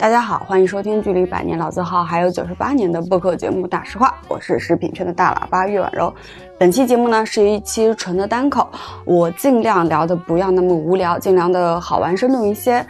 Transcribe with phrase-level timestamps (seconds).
[0.00, 6.10] 大家好，欢迎收听距离百年老字号还有九十八年的播客节目《大实话》，我是食品圈的大喇叭岳婉柔。
[6.58, 8.66] 本期节目呢是一期纯的单口，
[9.04, 12.82] 我尽量聊的不要那么无聊，尽量的好玩生动一些。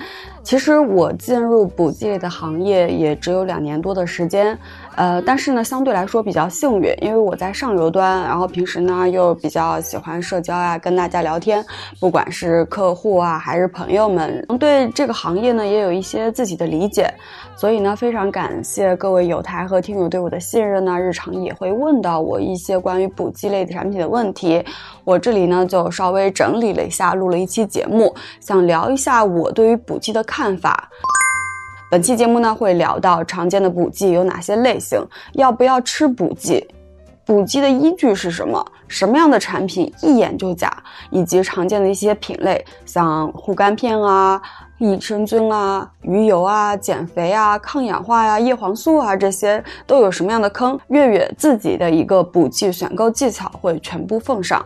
[0.44, 4.56] 其实我进入补剂类的行业也只有两年多的时间，
[4.96, 11.64] 呃，但是呢，相对来说比较幸运，因为我在上游端，然后平时呢又比较喜欢社交啊，跟大家聊天，
[11.98, 17.12] 不管是客户啊还是朋友们，对这个行业呢也有一些自己的理解，
[17.56, 24.62] 所以呢，非常感谢各位友台和听友对我的信任呢，日常也会问到我一些关于补剂类的产品的问题，
[25.04, 30.88] 我这里呢就稍微整理了一下，录了一期节目，想聊一下我对于补剂的看法。
[31.90, 36.64] 本期节目呢会聊到常见的补剂有哪些类型，要不要吃补剂，
[37.26, 40.72] 补剂的依据是什么，什么样的产品一眼就假，
[41.10, 44.40] 以及常见的一些品类，像护肝片啊、
[44.78, 54.64] 益生菌啊、鱼油啊、减肥啊、抗氧化呀、叶黄素啊这些都有什么样的坑，月月自己的一个补剂选购技巧会全部奉上。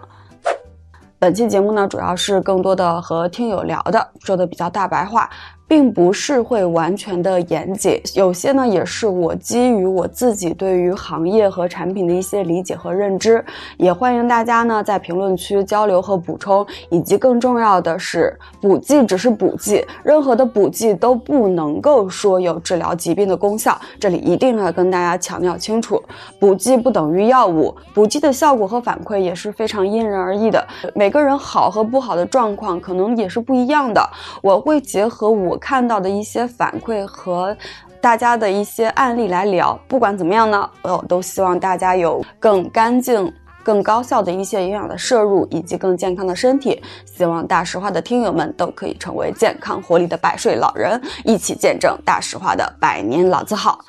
[1.19, 5.31] 本期节目呢，主要是更多的和听友聊的，说的比较大白话，
[5.67, 13.45] 并不是会完全的严谨，有些呢也是我基于我自己对于行业和产品的一些理解和认知，
[13.77, 26.01] 也欢迎大家呢在评论区交流和补充，以及更重要的是，补剂只是补剂，任何的补剂都不能够说有治疗疾病的功效，这里一定要跟大家强调清楚，
[26.39, 34.07] 补剂不等于药物，补剂的效果和反馈也是非常因人而异的，每个人好和不好的状况可能也是不一样的。
[34.43, 37.57] 我会结合我看到的一些反馈和
[38.01, 39.79] 大家的一些案例来聊。
[39.89, 43.33] 不管怎么样呢，我都希望大家有更干净。
[43.65, 53.83] 更高效的一些营养的摄入，以及更健康的身体，希望大实话的听友们都可以成为健康活力的百岁老人，一起见证大实话的百年老字号。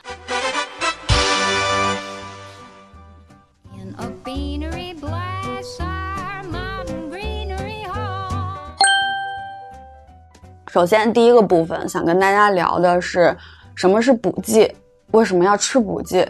[10.76, 13.34] 首先，第一个部分想跟大家聊的是
[13.76, 14.70] 什么是补剂，
[15.12, 16.28] 为什么要吃补剂？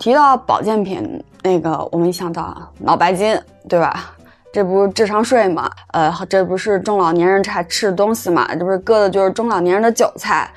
[0.00, 4.10] 提到保健品，那个我们一想到脑白金，对吧？
[4.52, 5.70] 这不是智商税嘛？
[5.92, 8.52] 呃，这不是中老年人才吃的东西嘛？
[8.52, 10.50] 这不是割的就是中老年人的韭菜。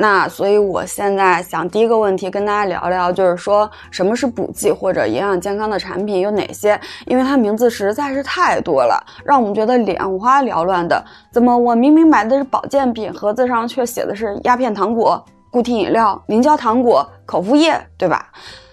[0.00, 6.80] 那所以，我现在想第一个问题跟大家聊聊，就是说什么是补剂或者营养健康的产品有哪些？
[7.04, 11.04] 因为它名字实在是太多了，让我们觉得眼花缭乱的。
[11.30, 18.26] 怎么我明明买的是保健品，盒子上却写的是鸦片糖果、固体饮料、凝胶糖果、口服液，对吧？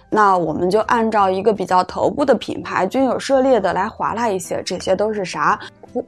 [0.10, 5.60] 那我们就按照一个比较头部的品牌均有涉猎的来划拉一些，这些都是啥？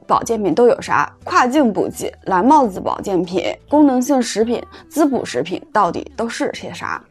[0.05, 1.11] 保健品都有啥？
[1.23, 7.01] 跨境补剂、蓝帽子保健品、功能性食品、滋补食品，到底都是些啥？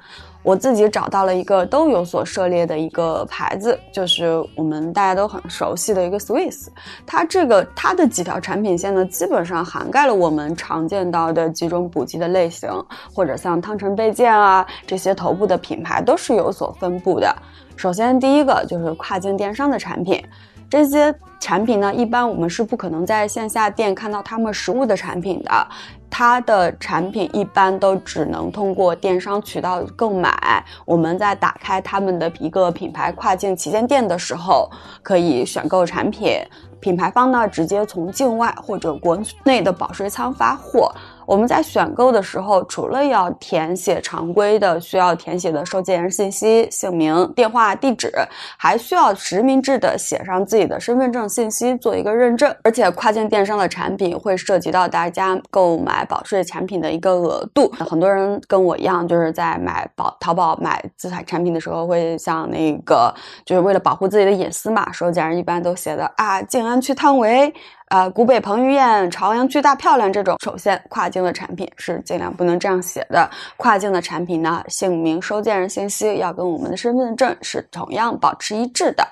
[0.44, 6.68] 我自己找到了一个都有所涉猎的一个牌子，就是我们大家都很熟悉的一个 Swiss。
[7.04, 12.70] 它这个它的几条产品线呢，基本上涵盖了我们常见到的几种补剂的类型，
[13.12, 17.34] 或者像汤臣倍健啊这些头部的品牌都是有所分布的。
[17.76, 20.24] 首先第一个就是跨境电商的产品。
[20.70, 25.68] 这些产品呢，一般我们是不可能在线下店看到他们实物的产品的，
[26.10, 30.62] 它的产品一般都只能通过电商渠道购买。
[30.84, 34.68] 我们在打开他们的一个品牌跨境旗舰店的时候，
[35.02, 36.38] 可以选购产品，
[36.80, 40.92] 品牌方呢直接从境外或者国内的保税仓发货。
[41.28, 48.10] 我们在选购的时候，除了要填写常规的需要填写的收件人信息、姓名、电话、地址，
[48.56, 52.50] 还需要实名制的写上自己的身份证信息做一个认证。
[52.64, 57.70] 而且跨境电商的产品会涉及到大家购买保税产品的一个额度。
[57.72, 63.14] 很多人跟我一样，就是在买宝淘宝买资产产品的时候，会像那个
[63.44, 67.52] 就是为了保护自己的隐私嘛，收件人一般都写的啊，静安区汤唯。
[67.88, 73.28] 呃，古北彭于晏、朝阳巨大漂亮这种，首先跨境的产品是尽量不能这样写的。
[73.56, 79.06] 跨境的产品呢，姓名、收件人信息要跟我们的身份证是同样保持一致的。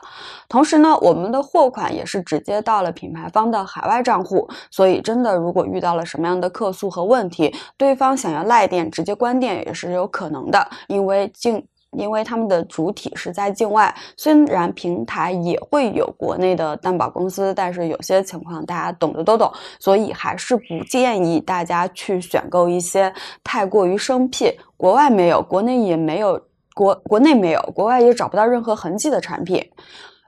[0.49, 11.67] 同时呢，我们的货款也是直接到了品牌方的海外账户，所以真的如果遇到了什么样的客诉和问题，对方想要赖店直接关店也是有可能的，因为境。
[11.97, 23.13] 因为他们的主体是在境外，虽然平台也会有国内的担保公司，但是有些情况大家懂的都懂，所以还是不建议大家去选购一些
[23.43, 26.41] 太过于生僻、国外没有、国内也没有、
[26.75, 29.65] 国国内没有、国外也找不到任何痕迹的产品。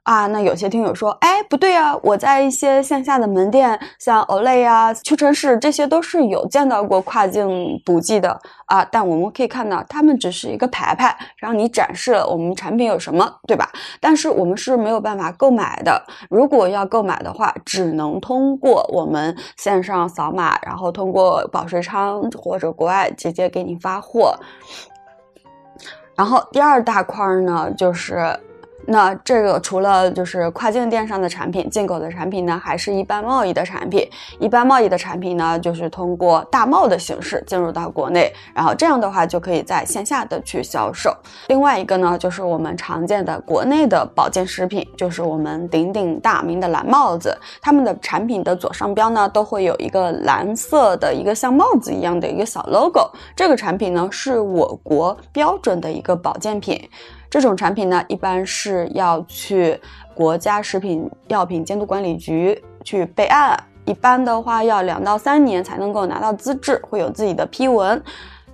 [0.08, 8.82] 啊，那有些听友说，哎，不对啊，我在一些线下的门店，像 Olay 啊、屈臣氏，这些都是有见到过跨境补剂的啊。
[8.90, 13.70] 但我们可以看到，他们只是一个牌牌，让你展示了我们产品有什么，对吧？
[14.00, 16.02] 但是我们是没有办法购买的。
[16.30, 24.34] 如果要购买的话，只能通过我们线上扫码，然后通过保税仓或者国外直接给你发货。
[26.16, 28.34] 然后第二大块呢，就是。
[28.90, 34.08] 那这个除了就是跨境电商的产品，进口的产品呢，还是一般贸易的产品。
[34.40, 41.14] 一般贸易的产品呢，就是通过大贸的形式进入到国内，然后这样的话就可以在线下的去销售。
[41.48, 53.10] 另外一个呢，就是我们常见的国内的保健食品，就是我们鼎鼎大名的蓝帽子，他们的产品的左上标呢，都会有一个蓝色的一个像帽子一样的一个小 logo。
[53.36, 56.88] 这个产品呢，是我国标准的一个保健品。
[57.30, 59.78] 这种产品呢，一般是要去
[60.14, 68.02] 国家食品药品监督管理局去备案，一般的话要两到三年才能够拿到资质，会有自己的批文。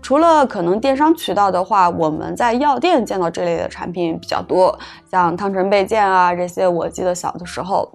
[0.03, 4.79] 除了可能电商渠道的话，我们在药店见到这类的产品比较多，
[5.11, 7.91] 像汤臣倍健啊这些，我记得小的时候。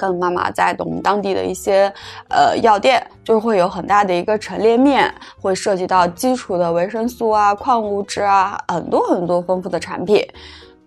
[0.00, 1.92] 跟妈妈在我们当地的一些
[2.30, 10.26] 呃药店，就是会有很大的一个陈列面，会涉及到基础的维生素啊、矿物质啊，很多很多丰富的产品。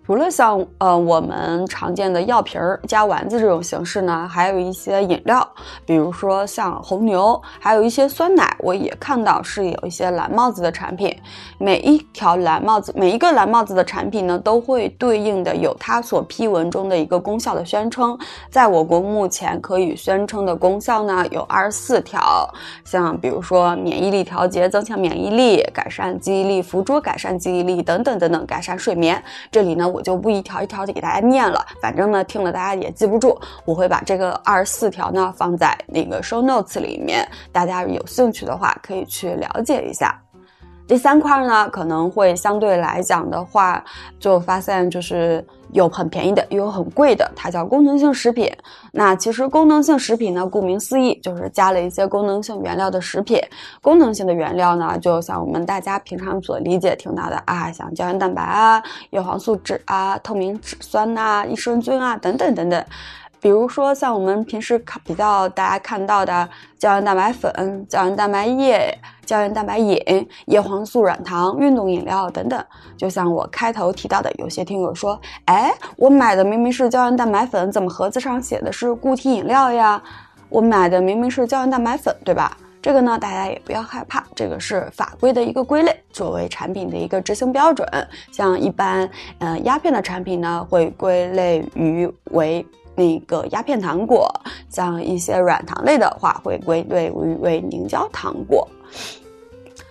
[0.06, 5.48] 除了像呃我们常见的药瓶儿加丸子这种形式呢，还有一些饮料，
[5.86, 11.16] 比如说像红牛，还有一些酸奶，我也看到是有一些蓝帽子的产品。
[11.56, 18.18] 每一条蓝帽子，每一个蓝帽子的产品呢，都会对应的有它所批文中的一个功效的宣称。
[18.50, 22.46] 在我国目前可以宣称的功效呢，有二十四条，
[22.84, 29.22] 像比如说免疫力调节、增强免疫力、改善记忆力、辅助改善记忆力等等等等，改善睡眠。
[29.50, 29.93] 这里呢。
[29.94, 33.40] 我就不一条一条的给大家念了，反正呢听了大家也记不住。
[33.64, 40.20] 我会把这个二十四条呢放在那个 show notes 里面，大家有兴趣的话可以去了解一下。
[40.86, 43.82] 第三块呢可能会相对来讲的话，
[44.18, 48.52] 就发现就是有很便宜的，也有很贵的，它叫功能性食品。
[48.92, 53.40] 那其实功能性食品呢，顾名思义就是加了一些功能性原料的食品。
[53.80, 62.84] 功能性的原料呢，就像我们大家平常所理解听到的啊，像胶原蛋白啊、叶黄素酯啊、透明质酸呐、益生菌啊等等等等。
[63.44, 66.48] 比如说像我们平时看比较大家看到的
[66.78, 68.90] 胶原蛋白粉、胶原蛋白液、
[69.26, 70.00] 胶原蛋白饮、
[70.46, 72.64] 叶黄素软糖、运动饮料等等。
[72.96, 80.02] 就像我开头提到的，有些听友说，哎，我买的明明是胶原蛋白粉，怎么盒子上写的是固体饮料呀？
[80.48, 82.56] 我买的明明是胶原蛋白粉，对吧？
[82.80, 87.86] 这个呢，大家也不要害怕，这个是法规的一个归类，作为产品的一个执行标准。
[88.32, 89.06] 像一般，
[89.38, 92.66] 呃，鸦片的产品呢，会归类于为。
[92.94, 94.28] 那个鸦片糖果，
[94.68, 98.68] 像一些软糖类的话，会归类为为凝胶糖果。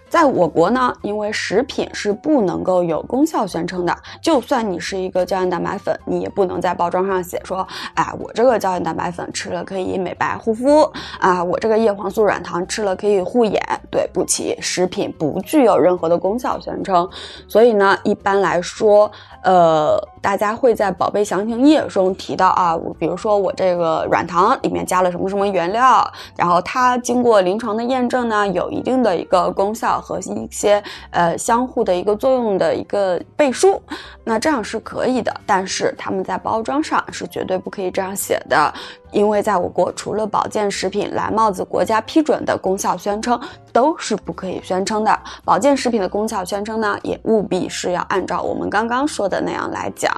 [0.10, 10.84] 在我国呢，因为食品是不能够有功效宣称的，就算你是一个胶原蛋白粉，你也不能在包装上写说，哎，我这个胶原蛋白粉吃了可以美白护肤
[11.20, 13.60] 啊，我这个叶黄素软糖吃了可以护眼。
[13.90, 17.08] 对不起，食品不具有任何的功效宣称，
[17.48, 19.12] 所以呢，一般来说，
[19.44, 26.04] 呃，大家会在宝贝详情页中提到啊，比如说我这个软糖里面加了什么什么原料，
[26.36, 29.84] 然后它经过临床的验证呢，有一定的一个功效。
[29.84, 33.82] 和一些呃相互的一个作用的一个背书，
[34.24, 38.74] 那这样是可以的，但是他们在包装上是绝对不可以这样写的，
[39.14, 43.40] 因为在我国除了保健食品蓝帽子国家批准的功效宣称
[43.72, 45.20] 都是不可以宣称的。
[45.46, 50.12] 保健食品的功效宣称呢，也务必是要按照我们刚刚说的那样来讲。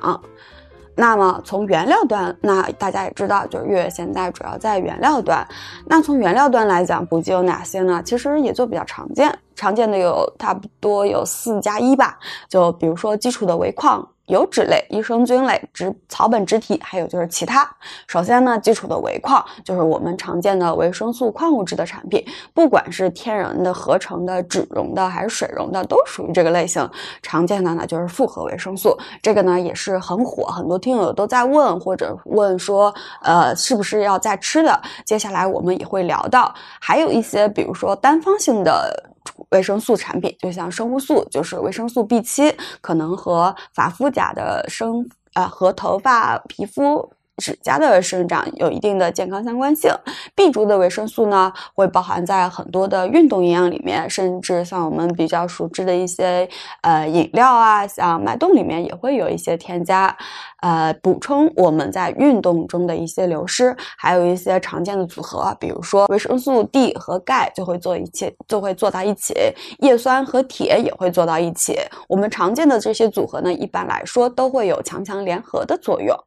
[0.98, 5.46] 那么从原料端，那大家也知道，就是月月现在主要在原料端。
[5.86, 8.02] 那从原料端来讲，补剂有哪些呢？
[8.06, 12.18] 其实也就比较常见，常见的有差不多有四加一吧。
[12.48, 14.08] 就比如说基础的维矿。
[14.28, 17.70] 油脂类、益生菌类、植草本植体，还有就是其他。
[18.08, 26.90] 首先呢，基础的维矿就是我们常见的维生素、矿物质的产品，不管是天然的、合成的、脂溶的还是水溶的，都属于这个类型。
[27.22, 34.82] 常见的呢就是复合维生素，这个呢也是很火，很多听友都在问或者问说，呃，是不是要再吃的？
[35.06, 39.12] 接下来我们也会聊到，还有一些比如说单方性的。
[39.50, 47.12] 维生素产品，就像生物素，就是维生素 B 七，可能和发肤甲的生啊和头发、皮肤。
[47.38, 49.92] 指甲的生长有一定的健康相关性
[50.36, 56.48] ，B 族的维生素呢，会包含在很多的运动营养里面，甚至像我们比较熟知的一些
[56.82, 60.16] 呃饮料啊，像脉动里面也会有一些添加，
[60.62, 69.34] 呃，补充我们在运动中的一些流失，还有一些常见的组合，比如说维生素 D 和钙就会做一起，就会做到一起，
[69.80, 71.78] 叶酸和铁也会做到一起。
[72.08, 76.18] 我们常见的这些组合呢，一般来说都会有强强联合的作用。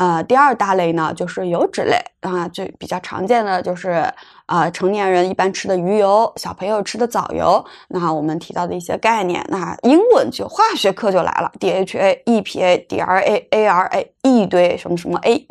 [0.00, 4.10] 呃，第二大类呢，就是油脂类啊，最比较常见的就是
[4.46, 7.62] 呃，成年人一般吃的鱼油，小朋友吃的藻油。
[7.88, 15.46] 那我们提到的一些概念，那英文就化学课就来了，DHA、EPA、DRA、ARA 一堆什么什么 A。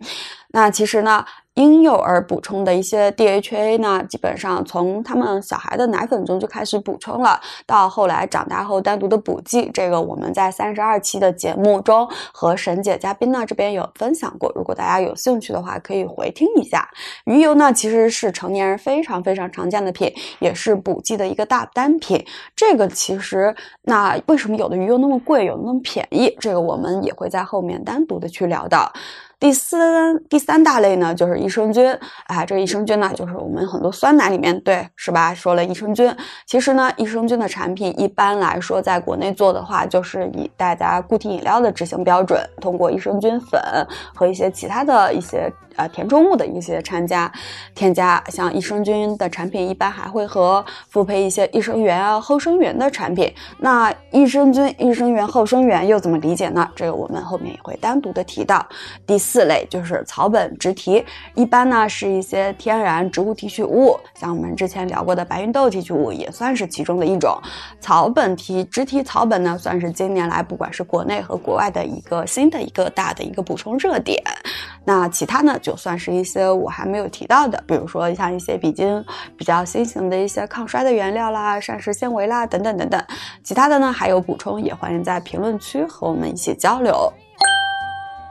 [0.47, 1.23] 那其实呢，
[1.59, 16.89] 婴幼儿补充的一些 DHA 呢，基本上从他们小孩的奶粉中就开始补充了，到后来长大后单独的补剂，这个我们在三十二期的节目中和沈姐嘉宾呢这边有分享过，如果大家有兴趣的话，可以回听一下。
[17.25, 22.25] 鱼油呢，其实是成年人非常非常常见的品，也是补剂的一个大单品。
[22.55, 26.33] 这个其实，那为什么有的鱼油那么贵，有那么便宜？
[26.39, 28.89] 这个我们也会在后面单独的去聊到。
[29.39, 31.97] 第三第三大类呢，就是益生菌。
[32.25, 35.33] 哎，这益生菌呢，就是我们很多酸奶里面，对，是吧？
[35.33, 36.13] 说了益生菌，
[36.45, 43.61] 其实呢，益生菌的产品一般来说，在国内做的话，就是以大家固体饮料的执行标准，通过益生菌粉
[44.13, 47.31] 和一些其他的一些呃填充物的一些掺加
[47.73, 48.21] 添加。
[48.27, 53.33] 像益生菌的产品，一般还会和复配一些益生元啊、后生元的产品。
[53.59, 56.69] 那益生菌、益生元、后生元又怎么理解呢？
[56.75, 58.67] 这个我们后面也会单独的提到。
[59.07, 61.05] 第四四类就是草本植提，
[61.35, 67.39] 一般呢是一些天然植物提取物，像我们之前聊过的白芸豆提取物也算是其中的一种。
[67.79, 74.19] 草本提植提草本呢，算是近年来不管是国内和国外的一个新的一个大的一个补充热点。
[74.83, 79.05] 那其他呢，就算是一些我还没有提到的，比如说像一些比較
[79.37, 82.99] 比较新型的一些抗衰的原料啦、膳食纤维啦等等等等。
[83.43, 87.13] 其他的呢还有补充，也欢迎在评论区和我们一起交流。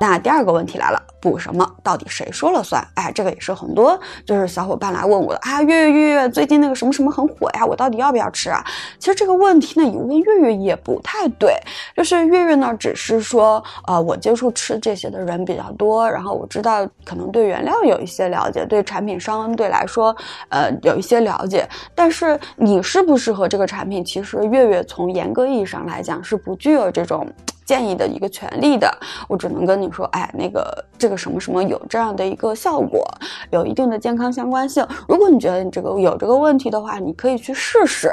[0.00, 1.68] 那第二个问题来了，补什么？
[1.82, 2.86] 到底谁说了算？
[2.94, 8.64] 哎，这个也是很多就是小伙伴来问我的啊，月月月月，最近那个什么什么很火呀，我到底要不要吃啊？
[9.00, 11.54] 其实这个问题呢，你问月月也不太对，
[11.96, 20.14] 就是月月呢，只是说，呃，我接触吃这些的人比较多，然后我知道可能对原料有一些了解，对产品商对来说，
[20.48, 27.26] 呃，有一些了解，但是你适不适合这个产品，其实月月从严格意义上来讲是不具有这种。
[27.68, 28.90] 建议的一个权利的，
[29.28, 33.06] 我只能跟你说，哎，那个这个什么什么有这样的一个效果，
[33.50, 34.82] 有一定的健康相关性。
[35.06, 38.10] 如果你觉得你这个有这个问题的话，你可以去试试。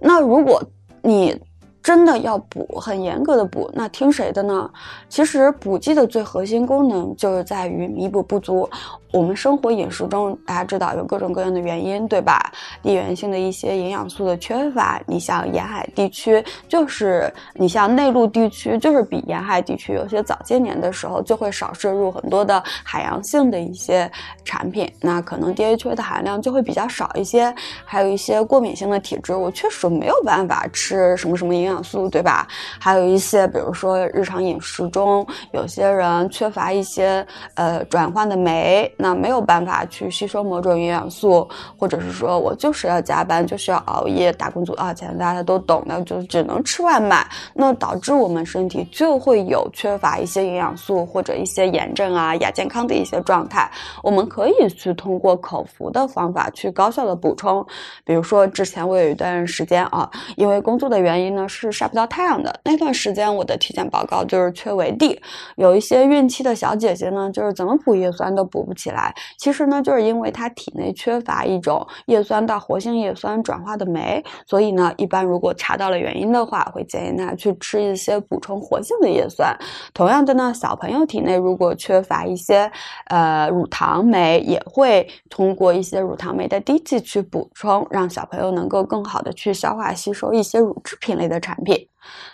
[0.00, 0.62] 那如果
[1.02, 1.38] 你
[1.82, 4.70] 真的要补，很严格的补，那听谁的呢？
[5.10, 8.66] 其实补剂的最核心功能就是在于弥补不足。
[9.14, 12.50] 我们生活饮食中，大家知道有各种各样的原因，对吧？
[12.82, 24.10] 地缘性的一些营养素的缺乏，你像沿海地区，就是你像内陆地区，就是比沿海地区有些早些年的时候就会少摄入很多的海洋性的一些
[24.44, 27.54] 产品，那可能 DHA 的含量就会比较少一些。
[27.84, 32.48] 还有一些过敏性的体质，我确实没有办法吃什么什么营养素，对吧？
[32.80, 38.92] 还有一些，比如说日常饮食中，有些人缺乏一些呃转换的酶。
[39.04, 41.46] 那没有办法去吸收某种营养素，
[41.76, 53.70] 或者是说我就是要加班，就是要熬夜打工族啊，钱大家都懂的，就只能吃外卖，那导致我们身体就会有缺乏一些营养素或者一些炎症啊、亚健康的一些状态。
[54.02, 57.62] 我们可以去通过口服的方法去高效的补充，
[58.06, 65.20] 比如说之前我有一段时间啊，因为工作的原因呢是晒不到太阳的，那段时间我的体检报告就是缺维 D，
[65.56, 68.93] 有一些孕期的小姐姐呢，就是怎么补叶酸都补不起来。
[68.94, 79.54] 来，其实呢，就是因为它体内缺乏一种叶酸到活性叶酸转化的酶，所以呢，一般如果查到了原因的话，会建议他去吃一些补充活性的叶酸。
[79.92, 82.70] 同样的呢，小朋友体内如果缺乏一些
[83.06, 91.88] 呃乳糖酶，也会通过一些乳糖酶的滴剂去补充，让小朋友能够更好的去消化吸收一些乳制品类的产品。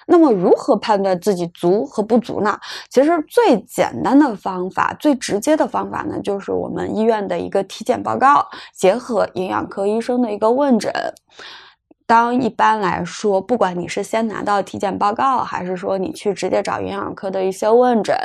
[0.06, 2.58] 那么如何判断自己足和不足呢？
[2.88, 10.92] 其实最简单的方法，最直接的方法呢，就是我们医院的一个体检报告，结合营养科医生的一个问诊。
[12.10, 18.16] 当一般来说，不管你是先拿到体检报告，还是说你去直接找营养科的一些问诊，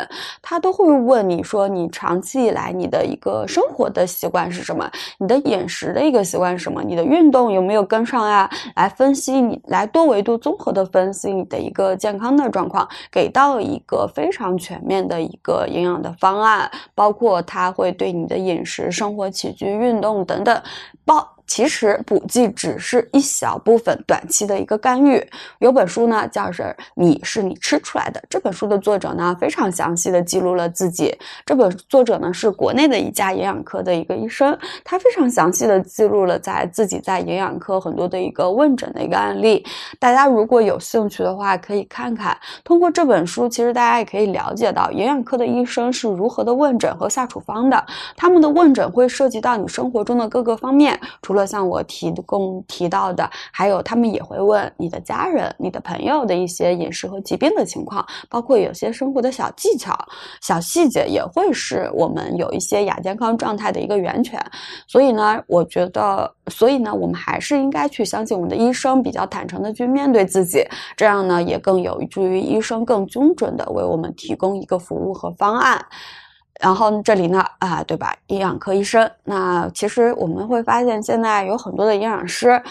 [0.42, 4.90] 他都会问你说你长期以来你的一个生活的习惯是什么，
[5.20, 8.50] 你的饮食的一个习惯是什么，你的运动有没有跟上呀？
[8.76, 20.60] 来分析你，来多维度综合的分析你的一个健康的状况，给到一个非常全面的一个营养的方案，包括它会对你的饮食、生活起居、运动等等
[21.06, 21.35] 包。
[21.48, 25.26] 其实补剂只是一小部分短期的一个干预。
[25.60, 26.64] 有本书呢，叫是
[26.96, 28.20] 《你是你吃出来的》。
[28.30, 31.16] 这本书的作者呢，非常详细的记录了自己。
[31.46, 39.66] 这本作者呢，是国内的一家营养科的一个医生，他非常详细的记录了在自己在营养科很多的一个问诊的一个案例。
[40.00, 42.36] 大家如果有兴趣的话，可以看看。
[42.64, 47.86] 通过这本书，其实大家也可以了解到营养科的医生是如何的问诊和下处方的。
[48.16, 59.94] 他们的问诊会涉及到你生活中的各个方面，除除了像我提供提到的，还有他们也会问你的家人、你的朋友的一些饮食和疾病的情况，包括有些生活的小技巧、
[60.40, 64.42] 小细节，也会是我们有一些亚健康状态的一个源泉。
[64.88, 70.66] 所以呢，我觉得，所以呢，我们还是应该去相信我们的医生，比较坦诚的去面对自己，
[70.96, 75.86] 这样呢，也更有助于医生更精准的为我们提供一个服务和方案。
[76.60, 78.16] 然后这里呢，啊，对吧？
[78.28, 82.62] 营养科医生，那其实我们会发现，现在有很多的营养师。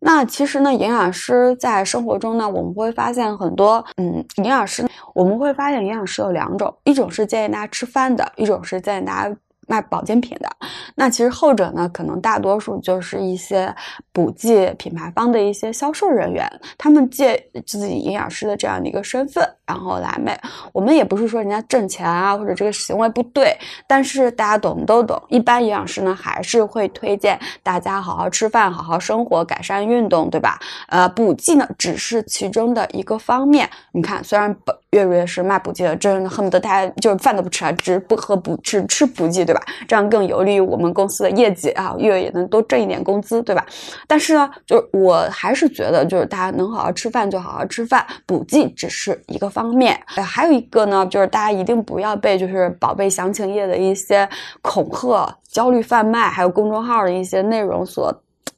[0.00, 9.36] 那其实呢，营养师在生活中呢，我们会发现很多，嗯，营养师，我们会发现营养师有两种，一种是建议大家吃饭的，一种是建议大家。
[9.70, 10.50] 卖保健品的，
[10.96, 13.72] 那其实后者呢，可能大多数就是一些
[14.12, 16.44] 补剂品牌方的一些销售人员，
[16.76, 20.36] 他们借自己营养师的这样的一个身份，然后来卖。
[20.72, 25.22] 我们也不是说人家挣钱啊，或者这个行为不对，但是大家懂都懂。
[25.28, 30.58] 一般营养师呢，还是会推荐大家好好吃饭，好好生活，改善运动，对吧？
[30.88, 33.70] 呃，补剂呢，只是其中的一个方面。
[33.92, 39.62] 你看，虽然本月月是卖补剂的，真恨不得大家就是饭都不吃啊，只不喝补，只吃补剂，对吧？
[39.86, 43.64] 这样更有利于我们公司的业绩啊，月月也能多挣一点工资，对吧？
[44.08, 49.96] 但是呢，就是我还是觉得，就是大家能好好吃饭就好好吃饭，补剂只是一个方面。
[50.16, 54.28] 呃，还有一个呢，就是大家一定不要被就是宝贝详情页的一些
[54.60, 58.12] 恐吓、焦虑贩卖，还有公众号的一些内容所。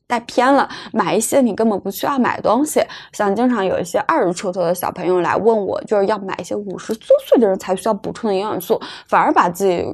[0.07, 2.83] 带偏了，买一些你根本不需要买的东西。
[3.13, 9.85] 像经常有一些二十出头的小朋友来问我，就是要买一些五十多岁的人才需要补充的营养素，反而把自己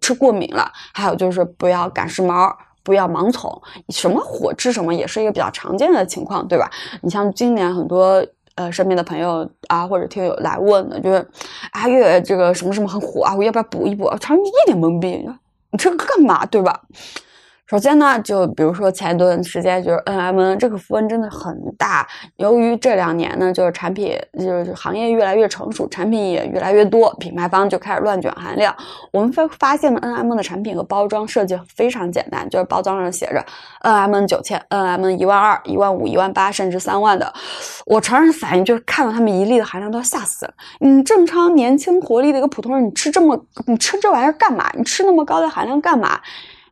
[0.00, 0.70] 吃过敏了。
[0.94, 2.50] 还有就是不要赶时髦，
[2.82, 6.70] 不要盲从，什么火吃什么也是一个比较常见的情况，对吧？
[7.02, 11.28] 你像今年很多呃身边的朋友啊或者听友来问的，就是
[11.72, 14.10] 啊月这个什么什么很火啊，我要不要补一补？
[14.18, 15.08] 常一脸懵逼，
[15.70, 16.80] 你这个干嘛，对吧？
[17.68, 22.06] 首先呢，就比如说前一段时间就是 N M N 这个符文真的很大。
[22.36, 28.72] 由于这两年呢，就是产品就是行业越来越成熟，产品也越来越多，品牌方就开始乱卷含量。
[29.10, 33.44] 我们发发现了 N M N 的产品和包装设计非常简单，就是包装上写着
[33.80, 37.32] N M N 九千、N M N 一万二、一万五、一万八，甚至三万的。
[37.84, 40.54] 我常人反应就是看到他们一粒的含量都要吓死了。
[40.78, 44.70] 你正常年轻活力的一个普通人，你吃这么你吃这玩意儿干嘛？
[44.74, 46.20] 你吃那么高的含量干嘛？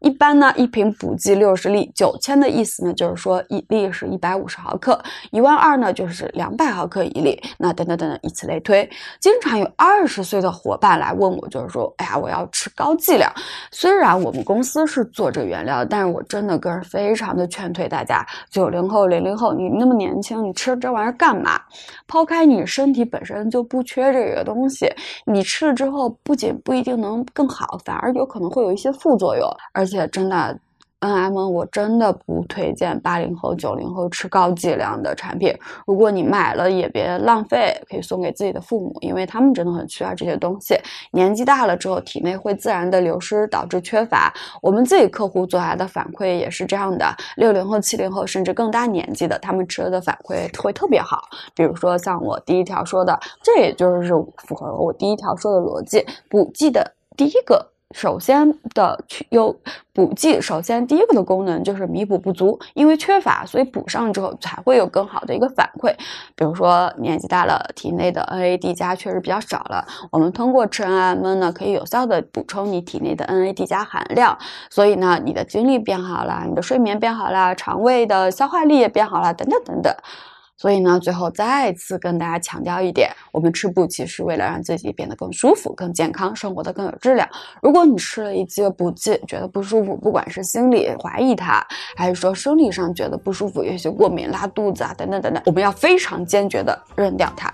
[0.05, 8.87] 一般呢，一瓶补剂六十粒，九千的意思呢，就是说一粒是一百五十毫克，一万二呢就是两百毫克一粒，那等等等等，以此类推。
[9.19, 13.33] 经常有二十岁的伙伴来问我，就是说，哎呀，我要吃高剂量。
[13.73, 21.59] 虽然我们公司是做这个原料，但是我真的个人非常的劝退大家，九零后、零零后，你那么年轻，你吃这玩意儿干嘛？
[22.07, 24.87] 抛开你身体本身就不缺这个东西，
[25.25, 29.94] 你吃了之后，不仅不一定能更好，反而有可能会有一些副作用，而且。
[29.95, 30.59] 且真的
[30.99, 35.55] ，N M，我真的不推荐八零后、九零后吃高剂量的产品。
[35.87, 40.77] 如果你买了，也别浪费，可以送给自己的父母，因为他们真的很需要这些东西。
[41.13, 44.35] 年纪大了之后，体内会自然的流失，导致缺乏。
[44.61, 47.07] 我们自己客户做来的反馈也是这样的。
[47.37, 51.29] 六零后、七零后，甚至更大年纪的，他们吃了的反馈会特别好。
[51.55, 57.74] 比如说像我第一条说的，这也就是符合我第一条说的逻辑，补剂的第一个。
[57.95, 59.57] 首先的去有
[59.93, 65.95] 补剂，首先第一个的功能就是弥补不足，因为缺乏，所以补上之后才会有更好的一个反馈。
[66.35, 74.37] 比如说年纪大了，体内的 NAD 加确实比较少了，我们通过吃 NMN 呢，可以有效的补充你体内的 NAD 加含量，
[74.69, 79.95] 所以呢，你的精力变好了，你的睡眠变好了，肠胃的消化力也变好了，等等等等。
[80.57, 87.29] 所以呢，最后再次跟大家强调一点，我们吃补剂是为了让自己变得更舒服、更健康，生活的更有质量。
[87.61, 97.53] 如果你吃了一剂补剂觉得不舒服，不管是心理怀疑它，还是说生理上觉得不舒服，有些过敏、拉肚子啊等等等等，我们要非常坚决的扔掉它。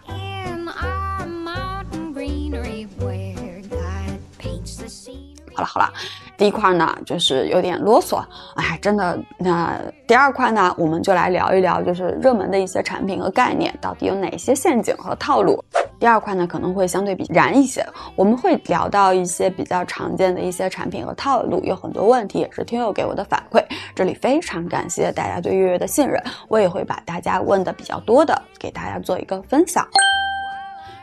[5.52, 5.92] 好了好了，
[6.40, 8.24] 第一块呢就是有点啰嗦，
[8.54, 9.18] 哎，真的。
[9.36, 15.62] 那第二块呢，我们就来聊一聊，就是热门的一些产品和概念，到底有哪些陷阱和套路。
[15.98, 23.62] 第二块呢可能会相对比燃一些，我们会聊到一些比较常见的一些产品和套路，有很多问题也是听友给我的反馈，
[23.94, 29.86] 这里非常感谢大家对月月的信任，我也会把大家问的比较多的给大家做一个分享。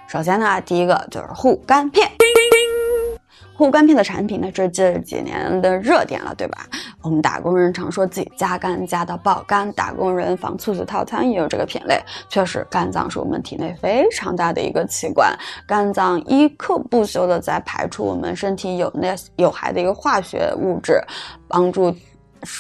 [0.08, 2.10] 首先呢，第一个就是护肝片。
[3.54, 6.60] 护肝片的产品呢，这这几年的热点了，对吧？
[7.02, 12.00] 我们打工人常说自己加肝加到爆肝，打工人防猝死套餐也有这个品类。
[12.30, 15.36] 确实，肝脏是我们体内非常大的一个器官，
[15.68, 21.02] 肝脏一刻不休的在排出我们身体有那有害的一个化学物质，
[21.48, 21.92] 帮助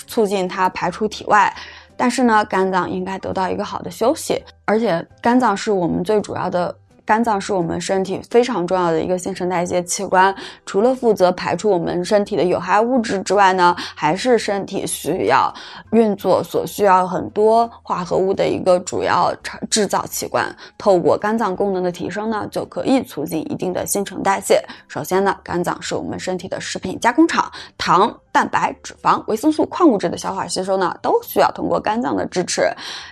[0.07, 1.53] 促进它排出体外。
[1.95, 6.75] 但是呢，肝脏应该得到一个好的休息，而且肝脏是我们最主要的。
[7.07, 15.51] 肝脏是我们身体非常重要的一个新陈代谢器官，除了负责排出我们身体的有害物质之外呢，还是身体需要
[15.93, 19.33] 运作所需要很多化合物的一个主要
[19.69, 20.53] 制造器官。
[20.77, 24.61] 透过肝脏功能的提升呢，就可以促进一定的新陈代谢。
[24.89, 32.61] 首先呢，肝脏是我们身体的食品加工厂，糖、蛋白、脂肪、维生素、矿物质的消化吸收呢，都需要通过肝脏的支持。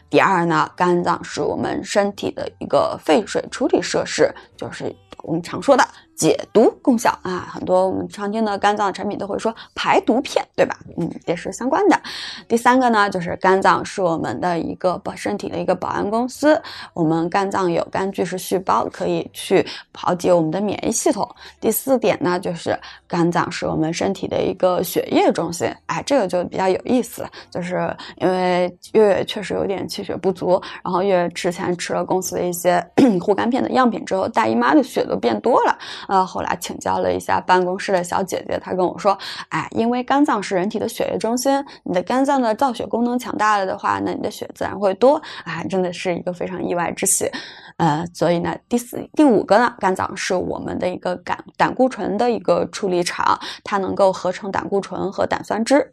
[0.07, 5.83] 第二呢，肝脏是我们身体的一个废水处理设施，就是我们常说的
[6.15, 7.47] 解毒功效啊。
[7.51, 10.77] 很多我们常听的肝脏产品都会说排毒片，对吧？
[10.97, 11.99] 嗯，也是相关的。
[12.47, 16.61] 第三个呢，就是肝脏是我们的一个保身体的一个保安公司，
[16.93, 21.27] 我们肝脏有肝巨噬细胞，可以去调节我们的免疫系统。
[21.59, 32.85] 第四点呢，就是肝脏是我们身体的一个血液中心，哎，这个就比较有意思了，就是因为月月确实有点气血不足，然后月月之前吃了公司的一些
[33.21, 39.17] 护肝片的样品之后，大姨妈的血都变多了，呃，后来请教了一下办公室的小姐姐，她跟我说，
[39.49, 47.29] 哎，因为肝脏是人体的血液中心，你的肝脏的造血功能强大了的话，那你的血自然会多，哎，真的是一个非常意外之喜。
[47.77, 55.85] 呃，所以呢，第四、第五个呢，肝脏是我们的一个胆胆固醇的一个处理厂，它能够合成胆固醇和胆酸酯。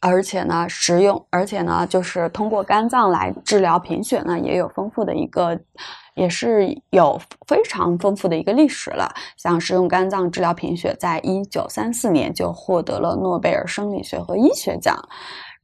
[0.00, 5.58] 而且呢，食用，而且呢，就是通过肝脏来治疗贫血呢，也有丰富的一个，
[6.14, 9.12] 也是有非常丰富的一个历史了。
[9.36, 14.96] 像是用肝脏治疗贫血，在一九三四年就获得了诺贝尔生理学和医学奖。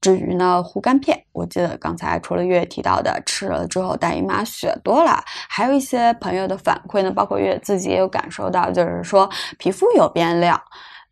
[0.00, 10.58] 至于呢，护肝片，我记得刚才除了月月提到的吃了之后大姨妈血多了，还有一些朋友的反馈呢，包括月月自己也有感受到，就是说皮肤有变亮。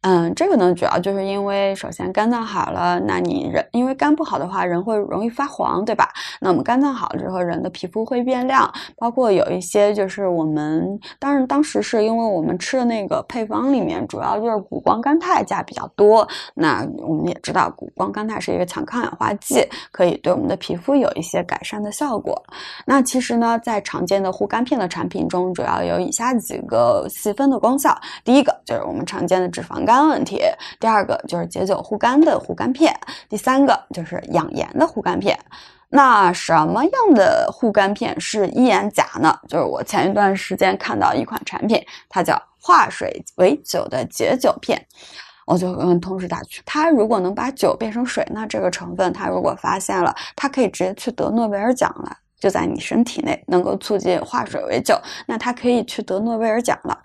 [0.02, 6.08] 嗯，这个呢，主要就是因为首先肝脏好了，那你人因为肝不好的话，人会容易发黄，对吧？
[6.40, 22.40] 那我们肝脏好了之后，人的皮肤会变亮，包括有一些就是我们，当然当时是因为我们吃的那个配方里面主要就是谷胱甘肽加比较多，那我们也知道谷胱甘肽是一个强抗氧化剂，可以对我们的皮肤有一些改善的效果。
[22.86, 27.98] 那其实呢，在常见的护肝片的产品中，主要有以下几个细分的功效。
[28.24, 30.42] 第一个就是我们常见的脂肪肝问题，
[30.78, 32.94] 第二个就是解酒护肝的护肝片，
[33.26, 35.38] 第三个就是养颜的护肝片。
[35.88, 39.34] 那什么样的护肝片是一眼假呢？
[39.48, 44.78] 就是我前一段时间看到一款产品，它叫化水为酒的解酒片。
[45.46, 52.14] 我就跟同事打趣，它如果能把酒变成水，那这个成分它如果发现了，它可以直接去得诺贝尔奖了。
[52.38, 54.94] 就在你身体内能够促进化水为酒，
[55.26, 56.96] 那它可以去得诺贝尔奖了。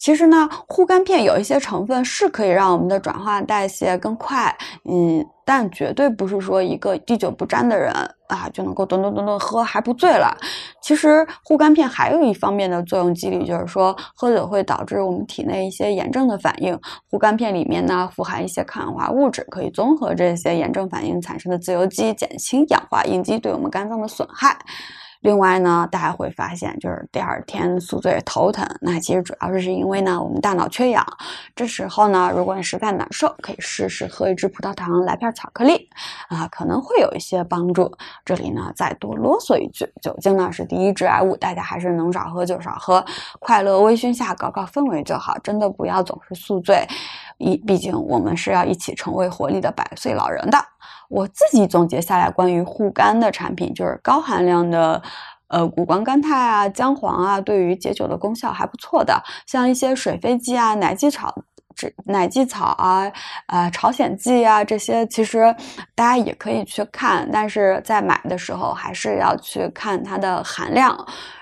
[0.00, 4.56] 其实呢，护肝片有一些成分是可以让我们的转化代谢更快，
[4.90, 7.92] 嗯，但绝对不是说一个滴酒不沾的人
[8.26, 10.34] 啊就能够吨吨吨吨喝还不醉了。
[10.80, 16.76] 其实护肝片还有一方面的作用机理，就是说喝酒会导致我们体内一些炎症的反应。
[17.10, 24.56] 护肝片里面呢富含一些抗氧化物质，可以综合这些炎症反应产生的自由基，减轻氧化应激对我们肝脏的损害。
[25.20, 31.06] 另外呢，大家会发现，就是第二天宿醉头疼，那其实主要是因为呢，我们大脑缺氧。
[31.54, 35.88] 这时候呢，如果你实在难受，可以试试喝一支葡萄糖，来片巧克力，
[36.28, 37.90] 啊，可能会有一些帮助。
[38.24, 43.04] 这里呢，再多啰嗦一句，酒精呢是第一致癌物，大家还是能少喝就少喝，
[43.40, 46.86] 快乐微醺下搞搞氛围就好，真的不要总是宿醉。
[47.36, 50.58] 一，毕竟我们是要一起成为活力的百岁老人的。
[51.10, 55.02] 我自己总结下来关于护肝的产品，就是高含量的。
[55.52, 59.20] 呃，谷胱甘肽啊、姜黄啊，对于解酒的功效还不错的。
[59.48, 61.34] 像一些水飞蓟啊、奶蓟草、
[61.74, 63.10] 这奶蓟草啊、
[63.48, 65.52] 呃朝鲜蓟啊这些，其实
[65.96, 70.96] 大家也可以去看，但是在买的时候还是要去看它的含量。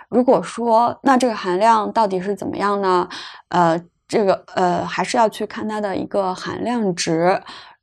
[0.08, 3.06] 如果说那这个含量到底是怎么样呢？
[3.50, 3.78] 呃，
[4.08, 7.38] 这个呃还是要去看它的一个含量值。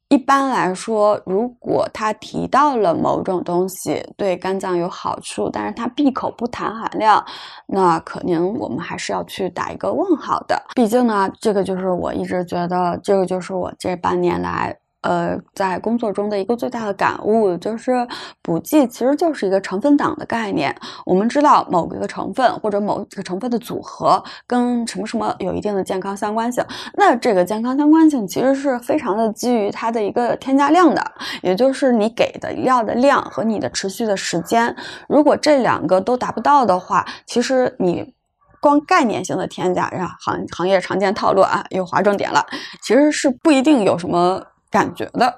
[0.09, 7.25] 一般来说，如果他提到了某种东西对肝脏有好处，但是他闭口不谈含量，
[7.67, 10.61] 那可能我们还是要去打一个问号的。
[10.75, 14.77] 毕竟呢，这个就是我一直觉得，这个就是我这半年来。
[15.05, 18.07] 呃，在工作中的一个最大的感悟就是，
[18.41, 20.75] 补剂其实就是一个成分党的概念。
[21.05, 26.65] 我们知道某一个成分或者某一个成分的组合跟什么什么有一定的健康相关性，
[26.95, 31.11] 那这个健康相关性其实是非常的基于它的一个添加量的，
[31.43, 34.75] 也就是你给的药的量和你的持续的时间。
[35.07, 38.11] 如果这两个都达不到的话，其实你
[38.59, 42.43] 光概念性的添加，啊，行行业常见套路啊，又划重点了，
[42.81, 44.43] 其实是不一定有什么。
[44.75, 45.33] 感觉的，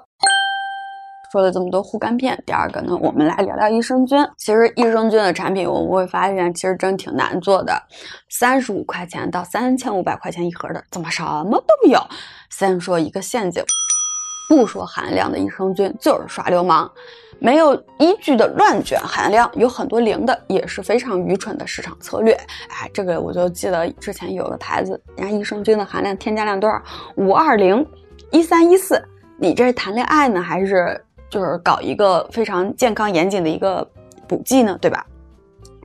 [1.30, 4.18] 说了这么多护肝片，第二个呢，我们来聊聊益生菌。
[4.36, 7.80] 其实益生菌的产品，我们会发现其实真挺难做的，
[8.28, 12.00] 三十五块钱到三千五百块钱一盒的，怎么什么都没有？
[12.50, 13.62] 先说一个陷阱，
[14.48, 16.90] 不说含量的益生菌就是耍流氓，
[17.38, 22.32] 没有依据的乱卷含量，有很多零的，也是非常愚蠢的市场策略。
[22.70, 26.82] 哎，这个我就记得之前有个牌子，人家益生菌的含量添加量多少？
[27.14, 27.86] 五二零
[28.32, 29.00] 一三一四。
[29.40, 33.88] 你这是谈恋爱呢，还是就是搞一个非常健康严谨的一个
[34.26, 34.76] 补剂呢？
[34.80, 35.06] 对吧？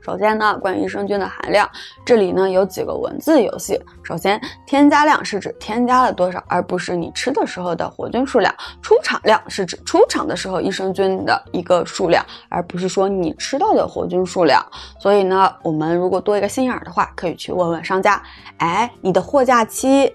[0.01, 1.69] 首先呢，关于益生菌的含量，
[2.03, 3.79] 这里呢有几个文字游戏。
[4.03, 14.65] 首先，添加量是指添加了多少，而不是你吃的时候的活菌数量；出厂量是指出厂的时候益生菌的一个数量，而不是说你吃到的活菌数量。
[14.99, 18.21] 所以呢，我们如果多一个心眼儿的话，可以去问问商家，
[18.57, 20.11] 哎，你的货架期。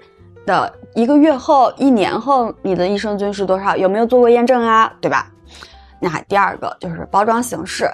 [0.49, 3.77] 的一个月后、一年后，你的益生菌是多少？
[3.77, 4.91] 有没有做过验证啊？
[4.99, 5.31] 对吧？
[6.01, 7.87] 那第二个就是包装形式。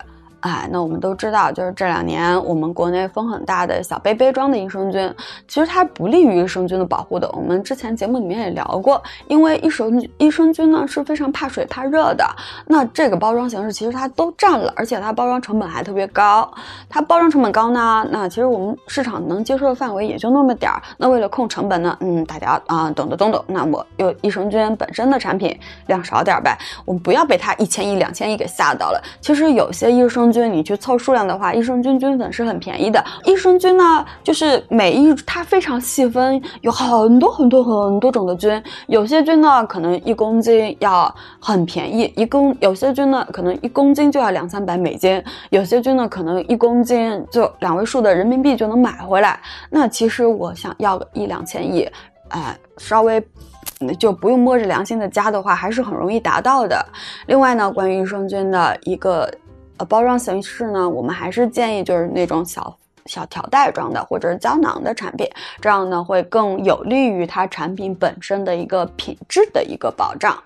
[0.45, 5.11] 哎，那我们都知道，就是这两年我们国内风很大的小杯杯装的益生菌，
[5.49, 7.27] 其实它不利于益生菌的保护的。
[7.33, 12.27] 我们之前节目里面也聊过，因为益生益生菌呢是非常怕水怕热的。
[12.67, 16.53] 那这个包装形式其实它都占了，而且它包装成本还特别高。
[16.91, 20.83] 它包装成本高呢，那其实我们市场能接受的范围也就那么点儿。
[20.99, 23.43] 那为了控成本呢，嗯，大家啊懂得懂懂。
[23.47, 26.55] 那么有益生菌本身的产品量少点呗，
[26.85, 29.03] 我们不要被它一千亿两千亿给吓到了。
[29.23, 33.03] 其实有些益生菌你去凑数量的话，益生菌菌粉是很便宜的。
[33.25, 38.61] 益生菌呢，就是每一它非常细分，有很多很多很多种的菌。
[38.89, 45.23] 有些菌呢，可能一公斤要很便宜，一公有些菌呢，可能一公斤就要两三百美金。
[45.51, 49.39] 有些菌呢，可能一公斤就两位数的人民币就能买回来。
[49.71, 51.89] 那其实我想要个一两千亿，
[52.31, 53.23] 哎，稍微
[53.99, 56.85] 就不用摸着良心的加的话，还是很容易达到的。
[57.27, 59.31] 另外呢，关于益生菌的一个。
[59.77, 65.29] 呃，包装形式呢，我们还是建议就是那种小小条袋装的，或者是胶囊的产品，
[65.61, 70.37] 这样呢会更有利于它产品本身的一个品质的一个保障。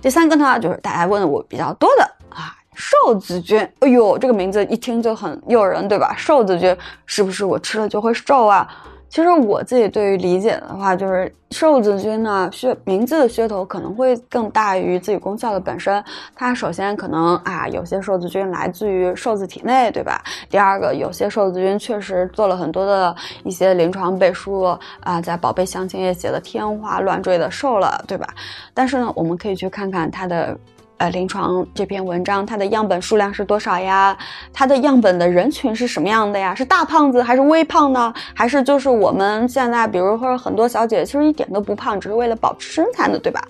[0.00, 6.14] 第三个呢，就是大家问的我比较多的啊，瘦子菌，哎呦，这个名字一听就很诱人，对吧？
[6.16, 8.68] 瘦子菌是不是我吃了就会瘦啊？
[9.08, 16.02] 其实我自己对于理解的话，就是瘦子菌呢，噱名字的噱头可能会更大于自己功效的本身。
[16.34, 20.22] 它首先可能啊，有些瘦子菌来自于瘦子体内，对吧？
[20.50, 23.14] 第二个，有些瘦子菌确实做了很多的
[23.44, 28.26] 一些临床背书啊，在宝贝详情页写的天花乱坠的瘦了，对吧？
[28.74, 30.58] 但是呢，我们可以去看看它的。
[30.98, 34.16] 呃，临床这篇文章，它的样本数量是多少呀？
[34.52, 36.54] 它的样本的人群是什么样的呀？
[36.54, 38.12] 是大胖子还是微胖呢？
[38.34, 43.42] 还是就是我们现在，比如说很多小姐姐其实一点都不胖，只是为了保持身材的，对吧？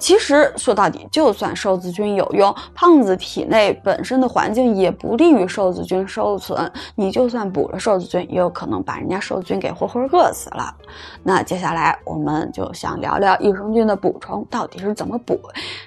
[0.00, 6.68] 其实说到底，就算瘦子菌有用，胖子体内本身的环境也不利于瘦子菌生存。
[6.96, 10.74] 你就算补了瘦子菌，也有可能把人家瘦子菌给活活饿死了。
[11.22, 15.38] 那接下来我们就想聊聊益生菌的补充到底是怎么补。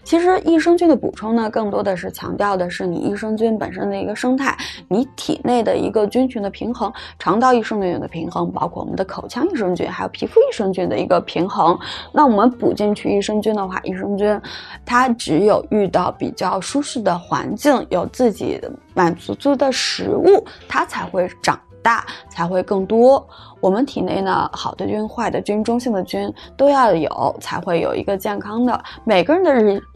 [0.03, 4.55] 其实益生菌的补充呢，更多的是强调的是你益生菌本身的一个生态，
[4.87, 11.77] 你体内的一个菌群的平衡，肠道益生菌的平衡，包括我们的口腔益生菌，还有皮肤益生菌的一个平衡。
[12.11, 14.41] 那我们补进去益生菌的话，益生生菌，
[14.85, 18.59] 它只有遇到比较舒适的环境，有自己
[18.93, 23.25] 满足足的食物，它才会长大，才会更多。
[23.63, 28.83] 我们体内呢，好的菌、坏的菌、中性的菌都要有，才会有一个健康的。
[29.05, 29.53] 每个人的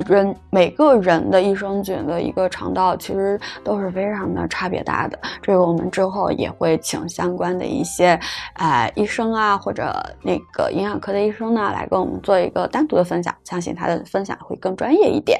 [0.07, 5.19] 人每个人的益生菌的一个肠道其实都是非常的差别大的。
[5.41, 8.17] 这个我们之后也会请相关的一些
[8.53, 15.37] 呃医生啊，或者那个营养科的医生呢，来跟我们做一个单独的分享，相信他的分享会更专业一点。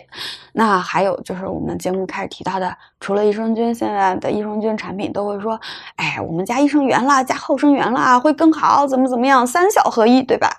[0.52, 5.58] 那还有就是我们节目开始提到的，除了益生菌，现在的益生菌产品都会说，
[5.96, 10.50] 哎，我们加益生元啦，加后生元啦，会更好，怎么怎么样，三效合一，对吧？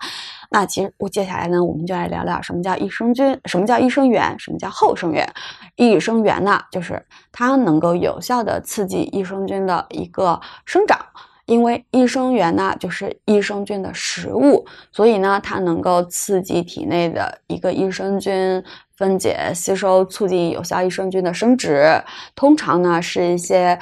[0.50, 5.30] 那其实我接下来呢，我们就来聊聊什么叫益生菌，什么叫益生元，什么叫后生元。
[5.76, 10.98] 益生元呢，就是它能够有效的刺激益生菌的一个生长。
[11.44, 18.62] 因为益生元呢，就是益生菌的食物，所以呢，它能够刺激体内的一个益生菌
[18.96, 22.02] 分解、吸收，促进有效益生菌的生殖。
[22.34, 23.78] 通常呢，是一些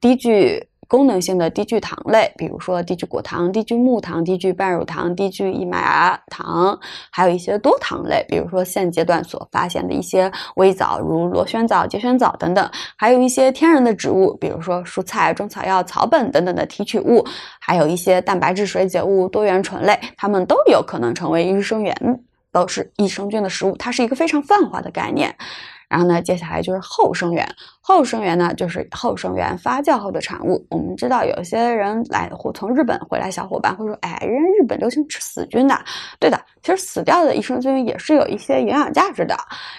[0.00, 0.67] 低聚。
[0.88, 17.22] 功能性的低聚糖类，比如说低聚果糖、低聚木糖、低聚半乳糖、低聚异麦芽糖，还有一些多糖类，比如说现阶段所发现的一些微藻，如螺旋藻、节旋藻等等，还有一些天然的植物，比如说蔬菜、中草药、草本等等的提取物，
[17.60, 21.94] 还有一些蛋白质水解物、多元醇类，它们都有可能成为益生元，
[22.50, 23.76] 都是益生菌的食物。
[23.76, 25.36] 它是一个非常泛化的概念。
[25.88, 27.48] 然后呢，接下来就是后生元。
[27.88, 30.62] 后生元呢，就是后生元发酵后的产物。
[30.68, 35.74] 我们知道，有些人来或从日本回来，小伙伴会说：“哎，人日本流行吃死菌的。”
[36.20, 39.34] 对的，其实死掉的益生菌也是有一些营养价值的。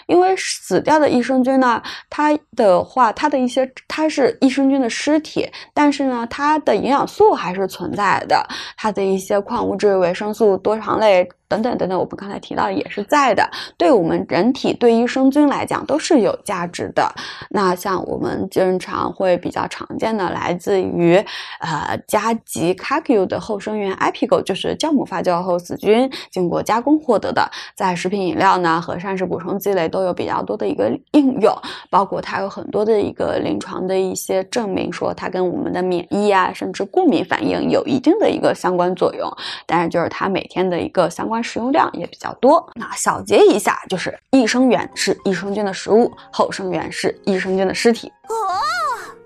[0.08, 8.44] 因为死掉的益生菌呢，它的话，它的一些它是益生菌的尸体，但是呢，它的营养素还是存在的，
[8.76, 13.48] 它的一些矿物质、维生素、多糖类等等等等，我们刚才提到也是在的。
[13.78, 17.08] 对我们人体对益生菌来讲都是有价值的。
[17.52, 21.16] 那像我们经常会比较常见的，来自于
[21.60, 31.56] 呃加吉 KQ 的后生元 Ipigo，就是酵母发酵后死菌经过加工获得的，在食品饮料呢和膳食补充剂类都有比较多的一个应用，
[31.90, 39.30] 包括它有很多的一个临床的一些证明，说它跟我们的免疫啊，甚至过敏反应有一定的一个相关作用。
[39.66, 42.66] 但是就是它每天的一个相关食用量也比较多。
[42.76, 48.12] 那小结一下，就是益生元是益生菌的食物，后生元是益生菌的食尸体。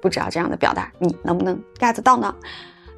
[0.01, 2.33] 不知道这样的表达你能不能 get 到呢？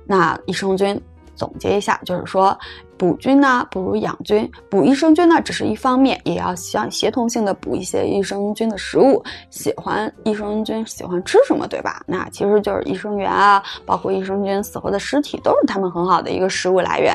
[0.06, 1.00] 那益生菌
[1.36, 2.58] 总结一下，就是说。
[2.98, 9.22] 补菌呢不如养菌，补益生菌呢只是一方面，也要相协同性的补一些益生菌的食物。
[9.50, 12.02] 喜欢益生菌，喜欢吃什么，对吧？
[12.08, 17.14] 那其实就是益生元啊，包括益生菌死后的尸体，都是它们很好的一个食物来源。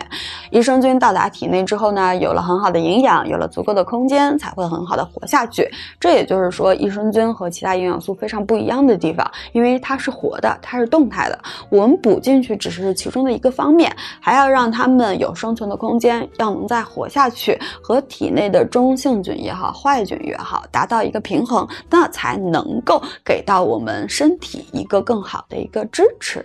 [0.50, 5.66] 益生菌到达体内之后呢，有了很好的营养，有了足够的空间，才会很好的活下去。
[5.98, 11.38] 这也就是说，益生菌和其他营养素非常不一样的地方，因为它是活的，它是动态的。
[11.70, 13.90] 我们补进去只是其中的一个方面，
[14.20, 15.69] 还要让它们有生存。
[15.70, 26.44] 的空间要能再活下去，和体内的中性菌也好，坏菌也好，达到一个平衡，那才能够给到我们身体一个更好的一个支持。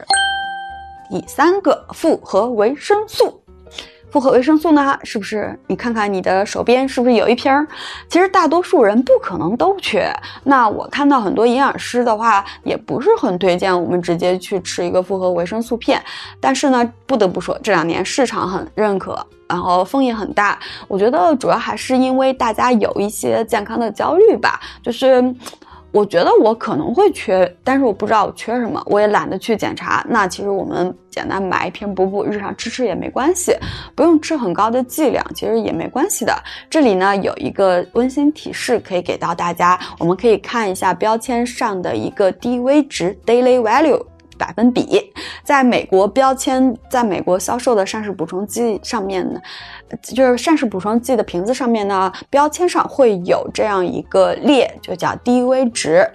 [1.10, 3.42] 第三个，复合维生素。
[4.16, 4.98] 复合维生素呢？
[5.04, 7.68] 是不是你看看你的手边是不是有一瓶儿？
[8.08, 10.10] 其实大多数人不可能都缺。
[10.42, 16.02] 那我看到很多营养师的话，也不是很推荐我们直接去吃一个复合维生素片。
[16.40, 20.58] 但是呢，不得不说这两年市场很认可，然后风也很大。
[20.88, 25.22] 我觉得主要还是因为大家有一些健康的焦虑吧，就是。
[25.96, 30.06] 我觉得我可能会缺，但是我不知道我缺什么，我也懒得去检查。
[30.10, 33.56] 那其实我们简单买一瓶补补，日常吃吃也没关系，
[33.96, 36.34] 不用吃很高的剂量，其实也没关系的。
[36.70, 44.06] 这里呢有一个温馨提示可以给到大家，我们可以看一下标签上的一个 DV 值 （Daily Value）
[44.38, 45.12] 百分比，
[45.44, 49.40] 在美国标签，在美国销售的膳食补充剂上面呢。
[50.02, 56.06] 就是膳食补充剂的瓶子上面呢，标签上会有这样一个列，就叫 DV 值，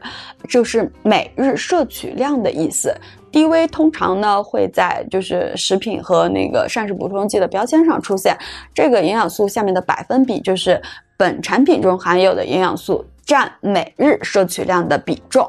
[0.49, 2.95] 就是每日摄取量的意思。
[3.31, 8.37] DV 通常呢会在就是食品和那个膳食补充剂的标签上出现，
[8.75, 10.83] 这个营养素下面的百分比就是
[11.17, 15.49] 本产品中含有的营养素占每日摄取量的比重。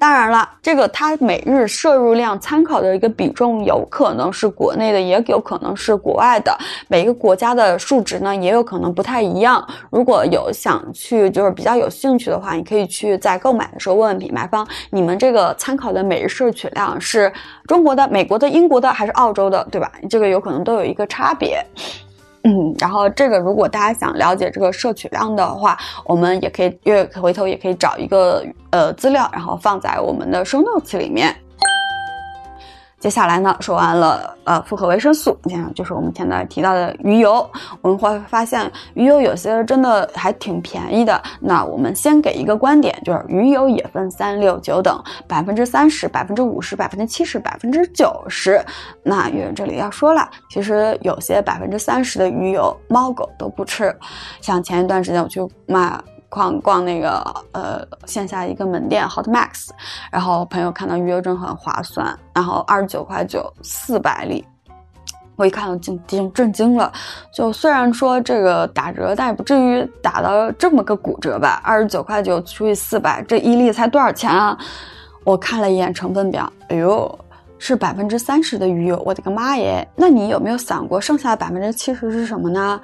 [0.00, 6.56] 当然了，这个它每日摄入量参考的一个比重，有可能是国内的，也有可能是国外的。
[6.88, 9.62] 每个国家的数值呢，也有可能不太一样。
[9.90, 17.30] 如果有想去，就是比较有兴趣的话，你可以去在购买的时候问问品牌方，你们这个参考的每日摄取量是
[17.66, 19.92] 中国的、美国的、英国的还是澳洲的，对吧？
[20.08, 21.62] 这个有可能都有一个差别。
[22.42, 31.36] 嗯，然后这个如果大家想了解这个摄取量的话，我们也可以，月回头也可以找一个呃资料，然后放在我们的 show notes 里面。
[33.00, 37.50] 接下来呢，说完了呃复合维生素，接下来就是我们前面提到的鱼油。
[37.80, 41.18] 我们会发现鱼油有些真的还挺便宜的。
[41.40, 48.62] 那我们先给一个观点，就是鱼油也分三六九等，百分之三十、百分之五十、百分之七十、百分之九十。
[49.02, 53.96] 那月这里要说了，其实有些百分之三十的鱼油，猫狗都不吃。
[54.42, 55.98] 像前一段时间我去买。
[56.30, 57.22] 逛逛那个
[57.52, 59.68] 呃线下一个门店 Hot Max，
[60.10, 64.42] 然后朋友看到鱼油真很划算，然后二十九块九四百粒，
[65.34, 66.90] 我一看到惊惊震惊了。
[67.34, 71.60] 就虽然说这个打折，但也不至于打到这么个骨折吧？
[71.64, 74.56] 二十九块九除以四百，这一粒才多少钱啊？
[75.24, 77.18] 我看了一眼成分表，哎呦，
[77.58, 79.86] 是百分之三十的鱼油，我的个妈耶！
[79.96, 82.80] 那你有没有想过，剩下的百分之七十是什么呢？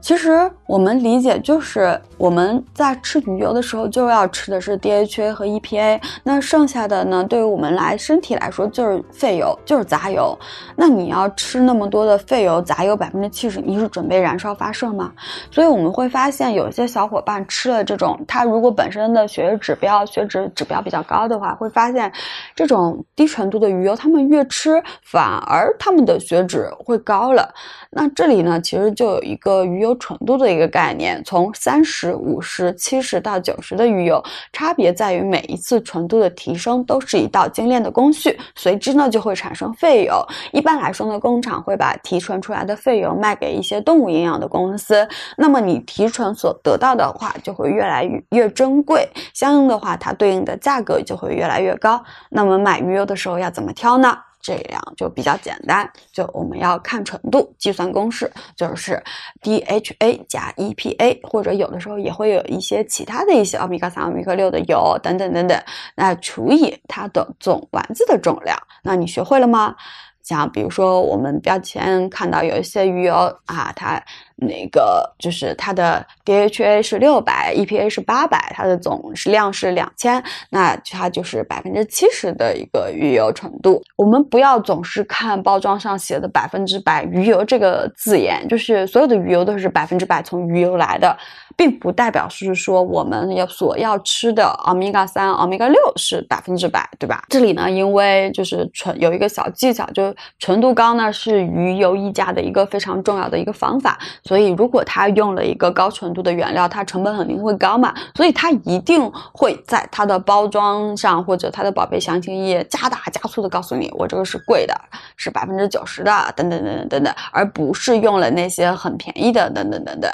[0.00, 10.36] 其实我们理解就是我们在吃鱼油的时候就要吃的是 DHA 和 EPA，那剩下的呢，对于我们来身体来说就是废油，就是杂油。
[10.74, 15.12] 那你要吃那么多的废油、杂油，百分之七十，你是准备燃烧发射吗？
[15.50, 22.10] 所以我们会发现，有些小伙伴吃了这种，他如果本身的血脂指标、血脂指标比较高的话，会发现
[22.54, 27.52] 这种低纯度的鱼油，他们越吃反而他们的血脂会高了。
[27.90, 34.22] 那这里呢，其实就有一个鱼油纯度的一个概念，从三十五十、七十到九十的鱼油，
[34.52, 40.24] 差别在于每一次纯度的提升都是一道精炼的工序，随之呢就会产生废油。
[40.52, 52.02] 一般来说呢，工厂会把提纯出来的废油卖给一些动物营养的公司，那么你提纯所得到的话，就会越来越越珍贵，相应的话，它对应的价格就会越来越高。
[52.30, 54.16] 那么买鱼油的时候要怎么挑呢？
[54.42, 59.02] 这样就比较简单，就我们要看纯度，计算公式就是
[59.42, 65.62] DHA 加 EPA，或者有的时候也会有一些其他的一些欧米伽三、欧米伽六的油等等等等，
[65.94, 68.56] 那除以它的总丸子的重量。
[68.82, 69.76] 那你学会了吗？
[70.22, 73.14] 像比如说我们标签看到有一些鱼油
[73.46, 74.02] 啊，它。
[74.40, 83.82] 那个就是它的 DHA 是六百，EPA 是八百，它的总是量是两千，那它就是百分之七十的一个鱼油纯度。
[83.96, 91.16] 我们不要总是看包装上写的百分之百鱼油这个字眼，就是所有的鱼油都是百分之百从鱼油来的，
[91.60, 97.22] 并不代表是说我们要所要吃的欧米伽三、欧米伽六是百分之百，对吧？
[97.28, 103.98] 这里呢，因为就是纯有一个小技巧，就是纯度高呢是鱼油溢价的一个非常重要的一个方法。
[104.24, 114.74] 所以，如果它用了一个高纯度的原料，它成本肯定会高嘛，所以它一定会在它的包装上或者它的宝贝详情页加大加粗的告诉你，我这个是贵的，
[115.14, 120.10] 是百分之九十的，等等等等等等，而不是用了那些很便宜的，等等等等。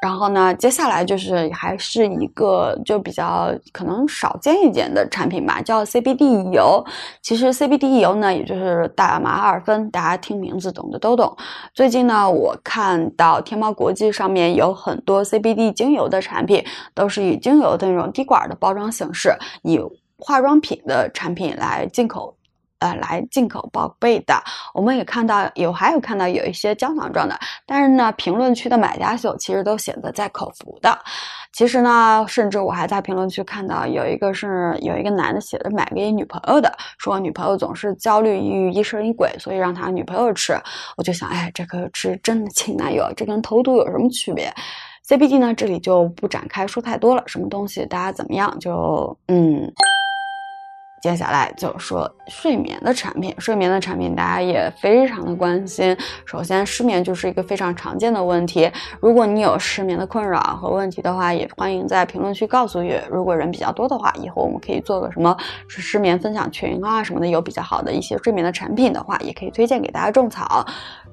[0.00, 6.84] 然后呢，接下来就是还是一个就比较可能少见一点的产品吧，叫 CBD 油。
[7.20, 11.36] 其实 CBD 油呢，也就是大麻二酚，大家听名字懂的都懂。
[11.74, 19.80] 最近呢，我看到天猫国际上面有很多 CBD 精油的产品，都是以精油的那种滴管的包装形式，以
[20.16, 22.37] 化妆品的产品来进口。
[22.80, 24.34] 呃，来进口报备的，
[24.72, 30.96] 我们也看到有，还有看到有一些胶囊状的，但是呢，评论区的买家秀其实都写的在口服的。
[31.52, 40.56] 其实呢，甚至我还在评论区看到有一个是有一个男的写的买给女朋友的，说女朋友总是焦虑、抑郁、疑神疑鬼，所以让他女朋友吃。
[40.96, 44.54] 我就想，哎，这可是真的亲男友，这跟投毒有什么区别
[45.08, 49.72] ？CBD 呢，这里就不展开说太多了，什么东西大家怎么样就嗯。
[51.00, 55.96] 接下来就说睡眠的产品，睡眠的产品大家也非常的关心。
[56.24, 58.70] 首先，失眠就是一个非常常见的问题。
[59.00, 63.02] 如果你有失眠的困扰和问题的话，也欢迎在评论区告诉月。
[63.10, 65.36] 如果人比较多的话，以后我们可以做个什么
[65.68, 70.66] 失眠分享群啊什么的，有比较好的一些睡眠的产品的话，也可以推荐给大家种草。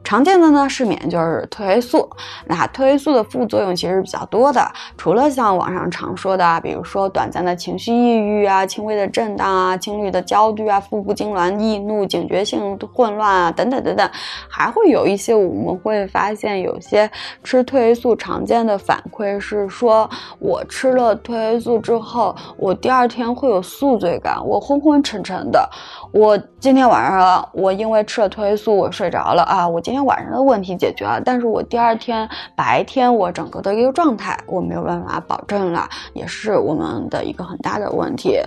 [0.06, 2.08] 常见的呢失眠就是褪黑素，
[2.46, 4.62] 那褪黑素的副作用其实比较多的，
[4.96, 14.08] 除了像网上常说的，比如说短暂的情绪抑郁啊、轻微的震荡啊、轻率的焦虑啊、腹部痉挛、易怒、警觉性混乱啊等等等等，
[14.48, 17.10] 还会有一些我们会发现有些
[17.44, 25.68] 吃褪黑素常见的反馈是说，我吃了褪黑素之后，我第二天会有宿醉感，我昏昏沉沉的。
[26.16, 38.40] 我今天晚上我因为吃了褪黑素，我睡着了啊，我今天晚上的问题解决了，但是我第二天白天我整个的一个状态我没有办法保证了，也是我们的一个很大的问题。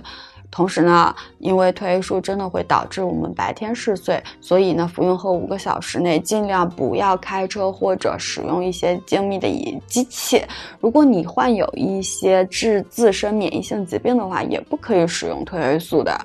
[0.49, 10.43] 同时呢，因为褪黑素真的会导致我们白天嗜睡，所以呢，服用后五个小时内尽量不要开车或者使用一些精密的仪机器。
[10.79, 16.19] 如果你患有一些致自身免疫性疾病的话，也不可以使用褪黑素的。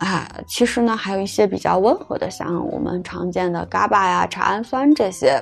[0.00, 5.38] 啊，其实呢，还有一些比较温和的，像我们常见的 GABA 呀、茶氨酸这些，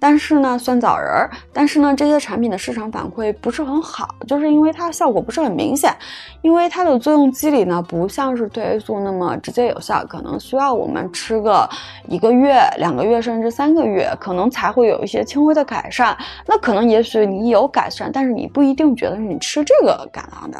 [0.00, 5.94] 但是呢，酸枣仁儿，但是呢，这些产品的市场反馈不是很好，就是因为它效果不是很明显，
[6.42, 11.70] 因为它的作用机理呢，不像是褪黑素那么直接有效，可能需要我们吃个
[12.08, 16.18] 一个月、两个月甚至三个月，可能才会有一些轻微的改善。
[16.44, 20.58] 那可能也许你有改善，但是你不一定觉得是你吃这个改良的。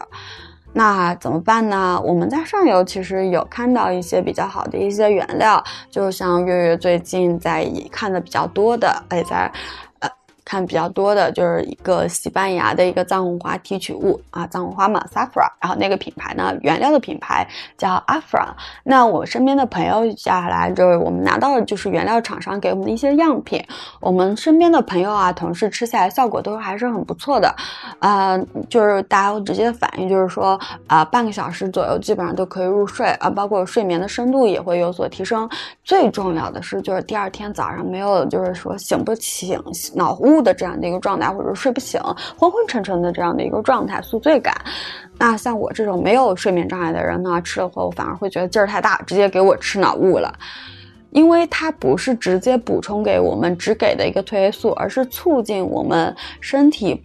[0.75, 2.01] 那怎么办呢？
[2.03, 9.53] 我们在上游其实有看到一些比较好的一些原料，就像月月最近在看的比较多的，哎，在
[10.53, 17.49] 看比较多的就是一个西班牙的一个藏红花提取物啊，藏红花嘛，Saffra 然后那个品牌呢，原料的品牌
[17.79, 18.49] 叫 Afra。
[18.85, 23.65] 那我身边的朋友下来就是我们拿到的就是原料厂商给我们的一些样品，
[23.99, 27.55] 我们身边的朋友啊、同事吃下来效果都还是很不错的，
[27.99, 28.37] 啊、
[28.69, 35.49] 就是大家会直接反映就是说啊、半个小时左右基本上都可以入睡啊，包括睡眠的深度也会有所提升。
[35.83, 39.59] 最重要的是就是第二天早上没有就是说醒不醒、
[39.95, 42.01] 脑雾的这样的一个状态，或者睡不醒、
[42.37, 44.55] 昏昏沉沉的这样的一个状态、宿醉感。
[45.19, 50.33] 那像我这种没有睡眠障碍的人呢，吃了后反而会觉得劲儿太大，直接给我吃脑雾了。
[51.11, 57.03] 因为它不是直接补充给我们只给的一个褪黑素，而是促进我们身体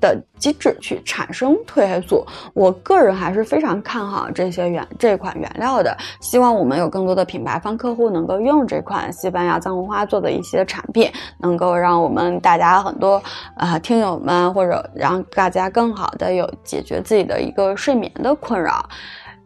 [0.00, 2.26] 的机制去产生褪黑素。
[2.54, 13.22] 我个人还是非常看好这些原这款原料的，希望我们有更多的品牌方客户能够用这款西班牙藏红花做的一些产品，能够让我们大家很多
[13.54, 18.88] 啊听友们或者让大家更好的有解决自己的一个睡眠的困扰。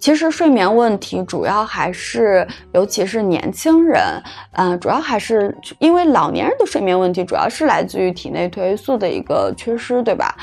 [0.05, 4.03] 其实睡眠问题主要还是，尤其是年轻人，
[4.53, 10.37] 嗯、主要还是因为老年人的睡眠问题主要是来自于体内褪黑素的一个缺失，对吧？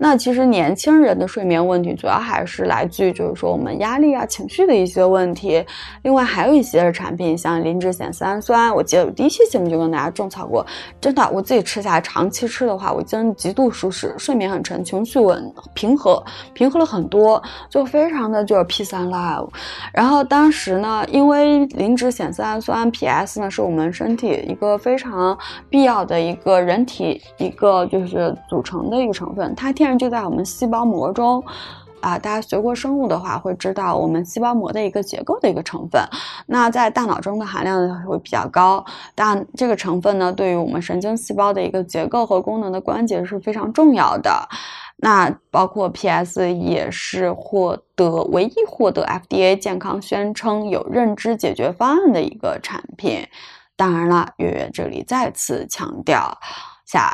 [0.00, 5.64] 那其实年轻人的睡眠问题主要还是来自于就是说我们压力啊、情绪的一些问题。
[6.02, 10.64] 另外还有一些产品，像磷脂酰丝氨酸，我记得我第一期节目就跟大家种草过，
[11.00, 16.22] 真的我自己吃下来，长期吃的话，我真的极度舒适，睡眠很沉，情绪稳平和，
[16.54, 19.48] 平和了很多，就非常的就是 peace and love。
[19.92, 25.36] 然后当时呢，因为磷脂酰丝氨酸 PS 呢是我们身体一个非常
[25.68, 31.42] 必要的一个人体一个就是组成的一个成分，它天然就在我们细胞膜中。
[32.00, 36.00] 啊，大家学过生物的话，会知道我们细胞膜的一个结构的一个成分。
[36.46, 38.84] 那在大脑中的含量呢会比较高，
[39.16, 44.48] 但这个成分呢，对于我们神经细胞的一个结构和功能的关节是非常重要的。
[44.98, 53.26] 那包括 PS 也是获得唯一获得 FDA 健康宣称有认知解决方案的一个产品。
[53.74, 56.38] 当然了，月月这里再次强调
[56.86, 57.12] 下。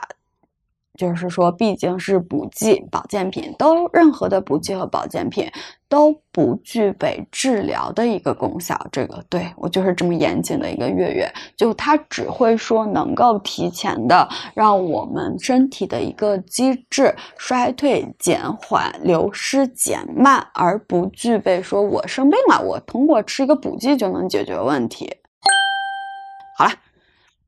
[0.97, 5.51] 就是说，毕竟是补剂保健品，都任何的补剂和保健品
[5.89, 8.79] 都不具备治疗的一个功效。
[8.93, 25.13] 这个对我就是这么严谨的一个月月，就它只会说能够提前的让我们身体的一个机制衰退、减缓、流失、减慢，而不具备说我生病了，我通过吃一个补剂就能解决问题。
[26.57, 26.71] 好了，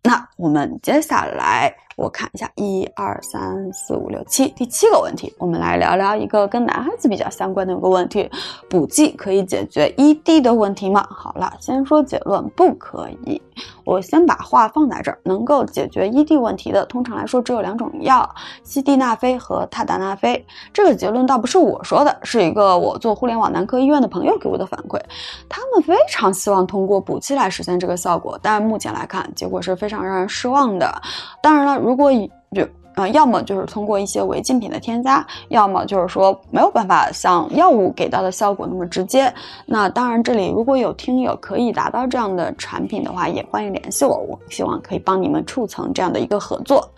[0.02, 1.72] 那我们接下来。
[1.96, 8.30] 我看一下，一二三四五六七，第七个问题，我们来聊聊一个跟男孩子比较相关的一个问题：
[8.68, 11.06] 补剂可以解决 ED 的问题吗？
[11.08, 13.40] 好了，先说结论，不可以。
[13.86, 18.28] 我先把话放在这儿，能够解决 ED 问题的，通常来说只有两种药：
[18.62, 20.44] 西地那非和他达那非。
[20.74, 25.00] 这个结论倒不是我说的，是一个我做互联网男科医院的朋友给我的反馈。
[25.48, 31.00] 他们非常希望通过补剂来实现这个效果，但目前来看，结果是非常让人失望的。
[31.40, 31.85] 当然了。
[31.86, 32.10] 如果
[32.52, 32.66] 就
[32.96, 39.30] 呃，要么就是通过一些违禁品的添加，要么就是说没有办法像药物给到的效果那么直接。
[39.66, 46.88] 那当然，这里如果有听友可以达到这样的产品的话，也欢迎联系我，我希望可以帮你们促成这样的一个合作。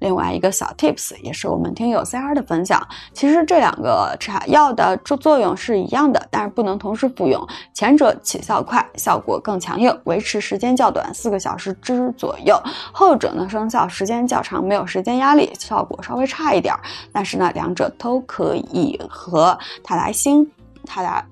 [0.00, 7.46] 另外一个小 tips 也是我们听友 CR 的分享，其实这两个茶药的作作用是一样的，但是不能同时服用。
[7.72, 12.54] 前者起效快，效果更强硬，维持时间较短，四个小时之左右；
[12.92, 16.74] 后者呢，生效时间较长，没有时间压力，效果稍微差一点。
[17.12, 20.48] 但是呢，两者都可以和泰来星、
[20.84, 21.24] 泰来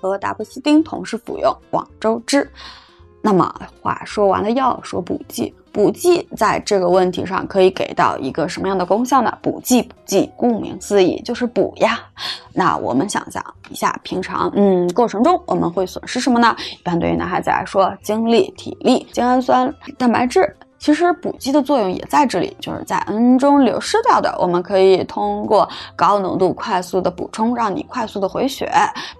[0.00, 2.50] 和达布西丁同时服用，广周之。
[3.22, 5.52] 那么话说完了，药说补剂。
[5.76, 9.36] 补剂在这个问题上可以给到一个什么样的功效呢？
[9.42, 12.00] 补剂，补剂，顾名思义就是补呀。
[12.54, 16.56] 那我们想想一下，平常嗯过程中我们会损失什么呢？
[16.72, 20.50] 一般对于男孩子来说，精力、体力、精氨酸、蛋白质。
[20.78, 28.70] 其实补剂的作用也在这里，就是在 N 中流失掉的，我们可以通过高浓度快速的补充，让你快速的回血。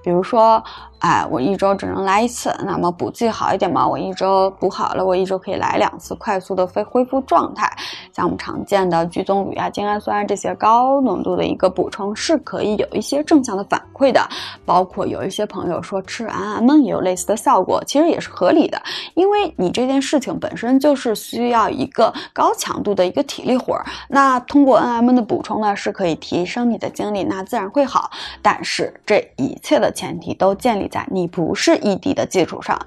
[0.04, 0.62] 比如说
[0.99, 2.55] 哎，我一周只能来一次。
[2.64, 7.70] 那么补剂好一点嘛，我一周补好了，我一周可以来两次，快速的恢恢复状态。
[8.12, 14.26] 像我们常见的聚棕榈啊、精氨酸这些高浓度的一个补充是可以有一些正向的反馈的。
[14.64, 18.80] 包括有一些朋友说吃安安闷也有类似的效果，其实也是合理的，
[19.14, 23.84] 因为你这件事情本身就是需要一个高强度的一个体力活儿。
[24.09, 28.11] 那通过 N M 的补充呢，是可以提升你的精力，那自然会好。
[28.42, 32.78] 但是这一切的前提都建立在你不是 E D 的基础上。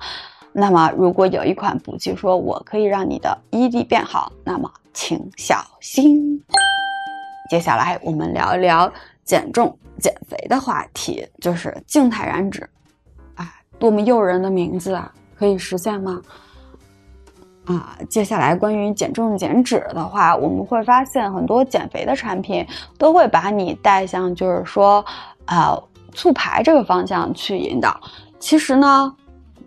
[0.52, 6.44] 那么，如果有一款补剂说我可以让你的 E D 变好，那么请小心。
[7.50, 8.92] 接下来我们聊一聊
[9.24, 12.68] 减重减肥的话题，就是静态燃脂。
[13.36, 13.48] 哎，
[13.78, 15.12] 多么诱人的名字啊！
[15.36, 16.22] 可以实现吗？
[17.66, 22.66] 啊，接下来关于减重减脂的话，我们会发现很多减肥的产品
[22.98, 25.06] 都会把你带向，就是说，
[25.46, 25.82] 呃，
[26.14, 28.00] 促排这个方向去引导。
[28.40, 29.14] 其实呢，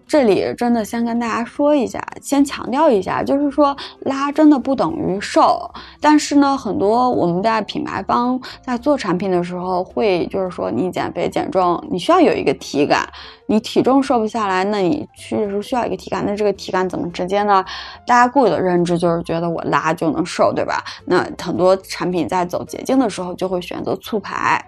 [0.06, 5.70] 这里真的先跟大家说一下，先强调一下，就是说拉真的不等于瘦。
[6.00, 13.08] 但是呢，很多我们在品牌方在做产品的时候，会就是说你减肥减重，你需要有一个体感。
[13.52, 16.24] 你体重瘦不下来，那你确实需要一个体感。
[16.24, 17.62] 那这个体感怎么直接呢？
[18.06, 20.82] 大家固有的认知就是觉得我拉就能瘦，对吧？
[21.04, 24.58] 那很多产品在走捷径的时候就会选择促排。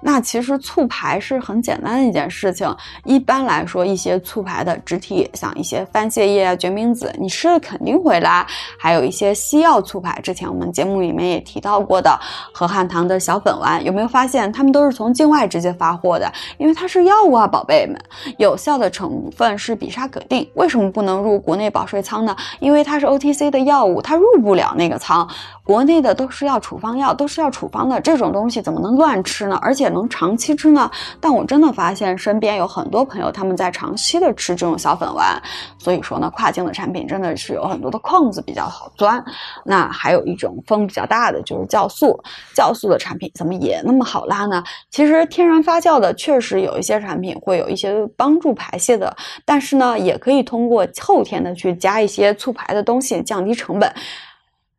[0.00, 2.68] 那其实促排是很简单的一件事情。
[3.04, 8.44] 一般来说，一些促排的植体，像一些番泻叶啊、决明子，你吃了肯定会拉。
[8.76, 12.18] 还有一些西药促排，之前我们节目里面也提到过的
[12.52, 16.28] 和汉堂的小粉丸，有没有发现他们都是从境外直接发货的？
[16.58, 17.96] 因为它是药物啊，宝贝们。
[18.38, 22.34] 有效的成分是比沙可定，为什么不能入国内保税仓呢？
[22.60, 25.28] 因为它是 OTC 的药物，它入不了那个仓。
[25.64, 29.56] 国内的都是要处方药，都是要处方的，这种东西怎么能乱吃呢？
[29.62, 30.90] 而且能长期吃呢？
[31.20, 35.40] 但我真的发现身边有很多朋友他们在长期的吃这种小粉丸，
[35.78, 39.24] 所以说呢，跨境的产品真的是有很多的空子比较好钻。
[39.64, 42.18] 那还有一种风比较大的就是酵素，
[42.56, 44.64] 酵素的产品怎么也那么好拉呢？
[44.90, 53.92] 其实天然发酵的确实有一些产品会有一些帮助排泄的，但是呢，也可以通过后天的去加一些促排的东西，降低成本。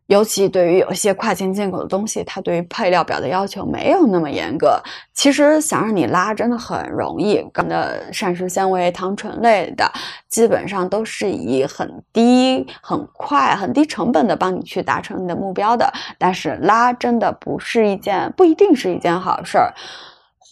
[0.07, 4.77] 尤其对于有些跨境进口的东西，它对于配料表的要求没有那么严格。
[5.13, 9.89] 其实想让你拉真的很容易，的膳食纤维、糖醇类的，
[10.27, 15.91] 基本上都是以很低、很快、很低成本的帮你去达成你的目标的。
[16.19, 19.73] 但是拉真的不是一件，不一定是一件好事儿。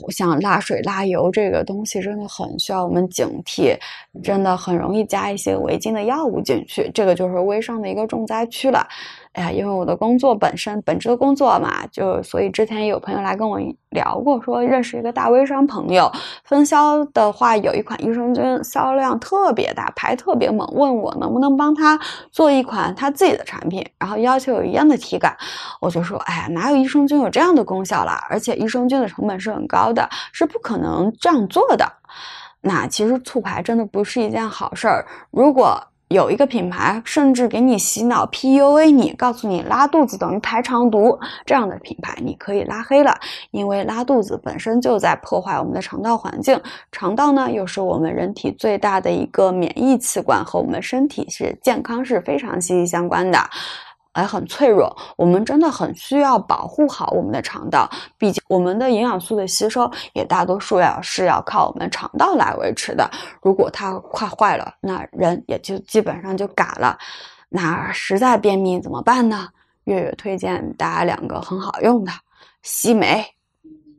[0.10, 3.78] 像拉水、拉油这个东西真的很需要我们警惕，
[4.24, 8.88] 真的很容易加一些违禁的药物进去，这个就是微商的一个重灾区了。
[9.34, 13.58] 哎呀，因为我的工作本身本职的工作嘛，就所以之前有朋友来跟我
[13.92, 16.12] 聊过，说认识一个大微商朋友，
[16.44, 21.98] 分销的话有一款益生菌销量特别大，排特别猛，问我能不能帮他
[22.30, 25.34] 做一款他自己的产品，然后要求有一样的体感，
[25.80, 28.22] 我就说，哎呀，哪有益生菌有这样的功效啦？
[28.30, 31.90] 而且益生菌的成本是很高的，是不可能这样做的。
[32.60, 35.82] 那其实促排真的不是一件好事儿，如果。
[36.12, 43.18] 有一个品牌甚至给你洗脑 PUA 你，告诉你拉肚子等于排肠毒，这样的品牌你可以拉黑了，
[43.52, 46.60] 因为拉肚子本身就在破坏我们的肠道环境，
[46.92, 53.40] 肠道呢又是我们人体最大的一个免疫器官，和我们身体是健康是非常息息相关的。
[54.14, 57.90] 还很脆弱，我们真的很需要保护好我们的肠道。
[58.18, 63.10] 毕竟我们的营养素的吸收也大多数要是要靠我们肠道来维持的。
[63.42, 66.98] 如果它快坏了，那人也就基本上就嘎了。
[67.50, 69.48] 那实在便秘怎么办呢？
[69.86, 72.12] 月月推荐大家两个很好用的
[72.62, 73.26] 西梅、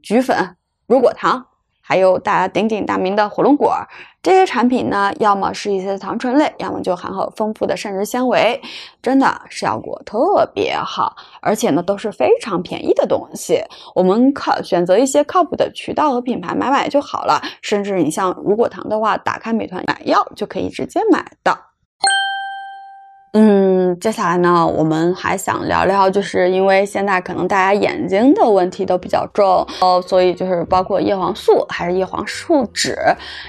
[0.01, 0.57] 菊粉、
[0.87, 1.45] 乳果糖。
[1.83, 3.77] 还有大家鼎鼎大名的火龙果，
[4.23, 8.59] 这些产品呢，要么是一些糖醇类，要么就含有丰富的膳食纤维，
[9.03, 13.61] 真的效果特别好，而且呢都是非常便宜的东西。
[13.95, 21.59] 我们靠选择一些靠谱的渠道和品牌买买就好了，甚至你像如果糖的话，打开美团买药就可以直接买到。
[24.01, 32.97] 接下来呢，我们还想聊聊，就是因为现在可能大家眼睛的问题都比较重哦，所以就是包括叶黄素还是叶黄树脂，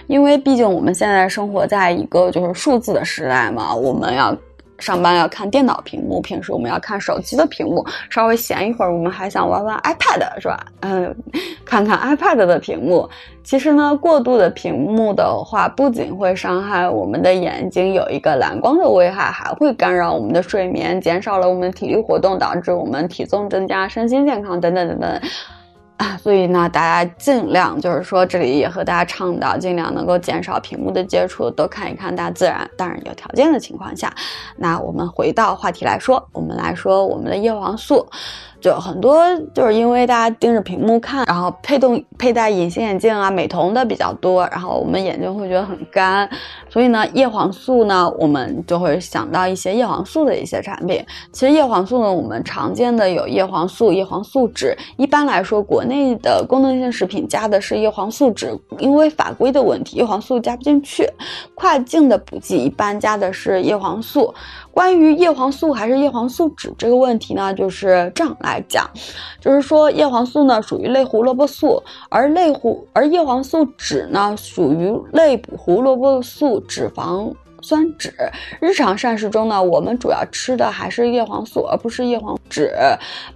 [0.08, 4.36] 因为毕竟我们现在生活在一个就是数字的时代嘛，我们要。
[4.84, 7.86] 上班要看电脑屏幕，平时我们要看手机的屏幕。
[8.10, 10.66] 稍微闲一会儿，我们还想玩玩 iPad，是吧？
[10.82, 11.16] 嗯，
[11.64, 13.10] 看看 iPad 的屏幕。
[13.46, 25.22] 其实呢，过度的屏幕的话，不仅会伤害我们的眼睛，有一个蓝光的危害，还会干扰我们的睡眠，减少了我们体力活动，导致我们体重增加、身心健康等等等等。
[25.98, 32.70] 啊，所以呢，大家尽量就是说，这里也和大家倡导，尽量能够减少屏幕的接触，多看一看大自然。
[32.76, 34.14] 当然有条件的情况下，
[34.58, 38.06] 那我们回到话题来说，我们来说我们的叶黄素。
[38.64, 39.22] 就很多
[39.53, 46.30] 就是因为大家盯着屏幕看，然后配动佩戴隐形眼镜啊、美瞳的比较多，然后我们眼睛会觉得很干，
[46.70, 51.05] 所以呢，叶黄素呢，我们就会想到一些叶黄素的一些产品。
[51.34, 54.74] 其实叶黄素呢，我们常见的有叶黄素、叶黄素酯。
[54.95, 61.05] 一般来说，国内的功能性食品加的是叶黄素酯，因为法规的问题，叶黄素加不进去。
[61.53, 64.34] 跨境的补剂一般加的是叶黄素。
[64.74, 68.89] 关于叶黄素还是叶黄素酯这个问题呢，就是这样来讲，
[69.39, 78.11] 就是说叶黄素呢属于类胡萝卜素，而类胡而叶黄素酯呢属于类胡萝卜素脂肪酸酯。
[78.59, 82.67] 日常膳食中呢，我们主要吃的还是叶黄素，而不是叶黄酯。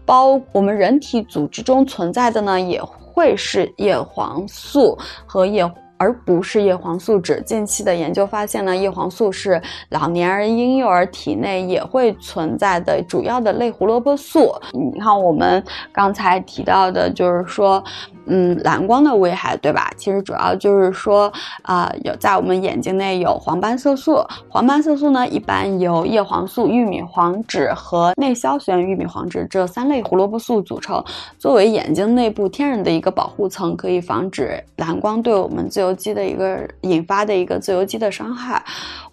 [0.07, 5.71] 包我们人体组织中存在的呢，也会是叶黄素和叶。
[5.98, 7.41] 而不是叶黄素酯。
[7.43, 14.54] 近期的研究发现呢，叶黄素是老年人、婴幼儿体内也会存在的主要的类胡萝卜素。
[14.74, 17.84] 你看，我们刚才提到的，就是说。
[18.28, 19.91] 嗯，蓝光的危害，对吧？
[19.97, 24.23] 其实主要就是说，啊，有在我们眼睛内有黄斑色素。
[24.49, 31.03] 黄斑色素呢，一般由叶黄素、玉米黄质和内消旋玉米黄质这三类胡萝卜素组成。
[31.38, 38.63] 作为眼睛内部天然的一个保护层，可以防止蓝光对我们自由基的一个引发的一个自由基的伤害。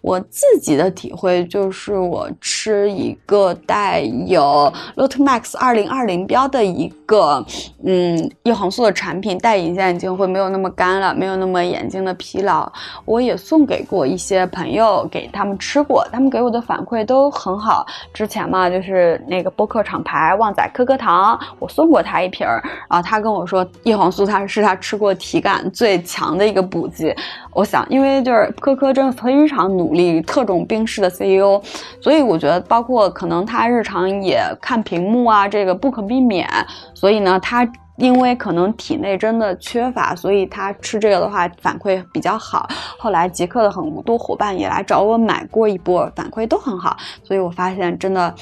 [0.04, 7.42] 我自己的体会就是，我吃一个带有 Lotmax 二零二零标的一个，
[7.86, 12.70] 嗯，叶黄素的产品，戴隐形眼镜会没有那么干了，没有那么眼睛的疲劳。
[13.06, 17.86] 我也送给过一些朋友，给他们吃过，他们给我的反馈都很好。
[18.12, 27.16] 之前嘛，就是那个播客厂牌旺仔可可糖，我送过他一瓶儿，然后他跟我说，叶黄素他是他吃过体感最强的一个补剂。
[27.54, 31.62] 我想，因为就是科科真的非常努力，特种兵式的 CEO，
[32.00, 36.48] 所以我觉得，包括可能他日常也看屏幕啊，这个不可避免。
[36.94, 42.68] 所以呢，他因为可能体内真的缺乏，所以他吃这个的话反馈比较好。
[42.98, 46.96] 后来极客的很多伙伴也来找我买过一波，反馈都很好。
[47.22, 48.34] 所以我发现真的。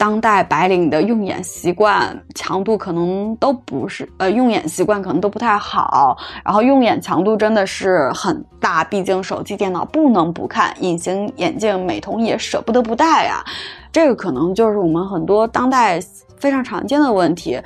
[0.00, 13.44] 当代白领的用眼习惯强度可能都不是，呃，用眼习惯可能都不太好，然后用眼强度真的是很大，毕竟手机、电脑不能不看，隐形眼镜、美瞳也舍不得不戴啊，
[13.92, 16.00] 这个可能就是我们很多当代
[16.38, 17.60] 非常常见的问题。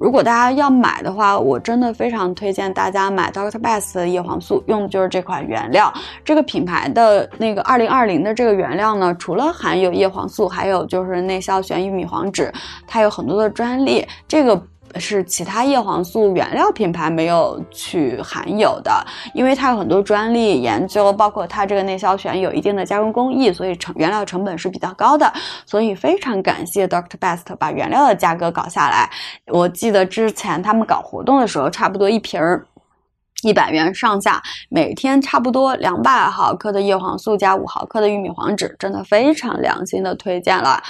[0.00, 5.92] 如果大家要买的话，我真的非常推荐大家买 Doctor Best 的叶黄素，用的就是这款原料。
[6.24, 12.50] 这个品牌的那个二零二零的这个原料呢，除了含有叶黄素，还有就是内消旋玉米黄酯，
[12.86, 14.06] 它有很多的专利。
[14.26, 14.60] 这个。
[14.98, 25.32] 是其他叶黄素原料品牌没有去含有的，因为它有很多专利研究，包括它这个内消旋有一定的加工工艺，所以成原料成本是比较高的。
[25.66, 29.08] 所以非常感谢 Doctor Best 把原料的价格搞下来。
[29.46, 32.66] 我记得之前他们搞活动的时候，差不多一瓶儿
[33.42, 40.82] 一百元上下，每天差不多两百毫克的叶黄素加五毫克的玉米黄酯，真的非常良心的推荐了。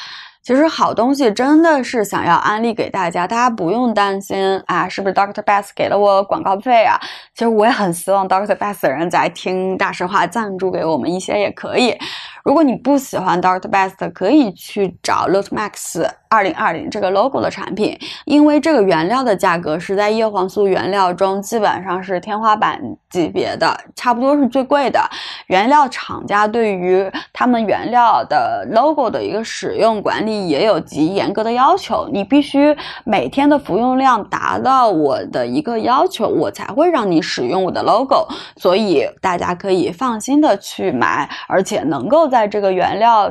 [0.42, 6.98] 其实好东西真的是想要安利给大家，大家不用担心啊，是不是 Doctor Best 给了我广告费啊？
[7.34, 11.96] 其实我也很希望 Doctor Best 的人在听大实话赞助给我们一些也可以。
[12.42, 25.00] 如果你不喜欢 Doctor Best，可以去找 l o t Max 二零二零这个 logo 的产品，因为这个原料的价格是在叶黄素原料中基本上是天花板级别的，差不多是最贵的。
[25.48, 32.74] 原料厂家对于他们原料的 logo 的一个使用管理也有极严格的要求，你必须
[33.04, 38.26] 每天的服用量达到我的一个要求，我才会让你使用我的 logo。
[38.56, 42.30] 所以大家可以放心的去买，而且能够。
[42.30, 43.28] 在这个原料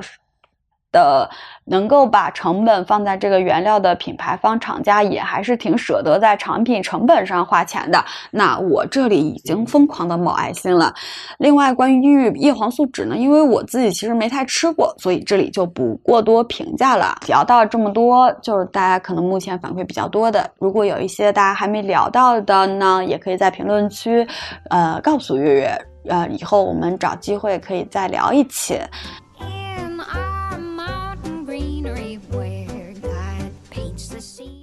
[0.91, 1.29] 的
[1.65, 8.03] 能够把成本放在这个原料的品牌方厂家也还是挺舍得在产品成本上花钱的。
[8.31, 10.93] 那我这里已经疯狂的冒爱心了。
[11.37, 17.15] 另外，关于叶黄素酯呢，因为我自己其实没太吃过，所以这里就不过多评价了。
[17.27, 20.49] 聊到这么多，就是大家可能目前反馈比较多的。
[20.57, 24.27] 如果有一些大家还没聊到的呢，也可以在评论区，
[24.69, 25.85] 呃，告诉月月。
[26.07, 28.79] 呃，以后我们找机会可以再聊一起。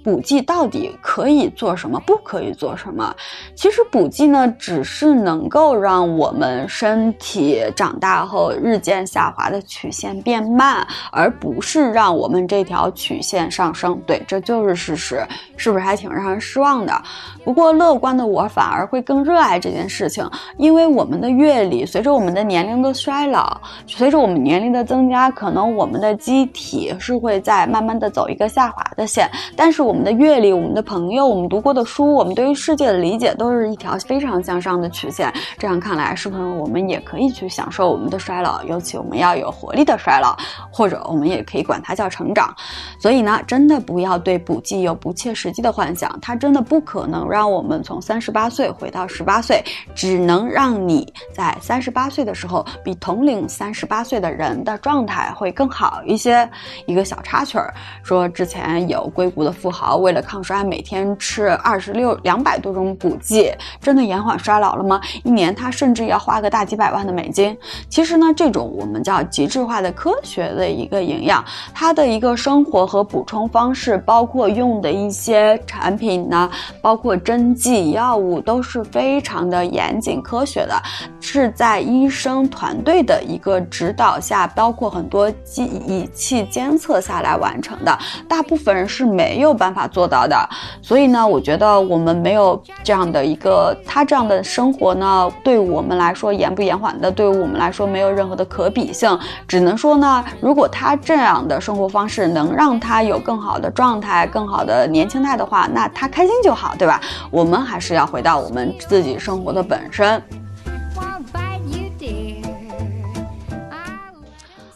[0.07, 3.13] 补剂到底可以做什么，不可以做什么？
[3.55, 14.01] 其实补剂呢，只是能够让我们身体长大后日渐下滑的曲线变慢，而不是让我们这条曲线上升。
[14.07, 15.27] 对，这就是事实，
[15.57, 17.03] 是不是还挺让人失望的？
[17.47, 35.33] 不过乐观的我反而会更热爱这件事情，因为我们的阅历随着我们的年龄的衰老，随着我们年龄的增加，可能我们的机体是会在慢慢的走一个下滑的线，但是我们的阅历、我们的朋友、我们读过的书、我们对于世界的理解，都是一条非常向上的曲线。
[35.57, 38.61] 这样看来，是不是我们也可以去享受我们的衰老？
[38.63, 40.35] 尤其我们要有活力的衰老，
[40.69, 42.53] 或者我们也可以管它叫成长。
[42.99, 49.63] 所以呢，真的不要对补剂有不切实际的幻想，它真的不可能让让我们从三十八岁回到十八岁，
[49.93, 56.49] 只能让你在三十八岁的时候比同龄三十八岁的人的状态会更好一些。
[56.87, 57.71] 一个小插曲儿，
[58.01, 64.99] 说之前有硅谷的富豪为了抗衰，每天吃二十六两百多种补剂，真的延缓衰老了吗？
[65.23, 67.55] 一年他甚至要花个大几百万的美金。
[67.87, 76.49] 其实呢，这种我们叫极致化的科学的一个营养，它的一个生活和补充方式，包括用的一些产品呢，
[76.81, 80.81] 包括针剂药物，都是非常的严谨科学的，
[81.19, 87.99] 是在医生团队的一个指导下，包括很多机仪器监测下来完成的。
[88.29, 90.49] 大部分人是没有办法做到的，
[90.81, 99.19] 所以呢，我觉得我们没有这样的一个他这样的生活呢，对我们来说延不延缓的，对于我们来说没有任何的可比性。
[99.45, 107.01] 只能说呢，如果他这样的生活方式能让他有更好的状态、更好的年轻态的话，那他开心就好，对吧？
[107.29, 110.21] 我们还是要回到我们自己生活的本身。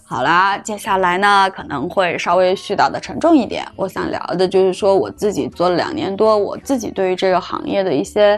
[0.03, 3.65] 好啦，接下来呢可能会稍微絮叨的沉重一点。
[3.77, 8.37] 我想聊的就是说我自己做了两年多，我自己对于这个行业的一些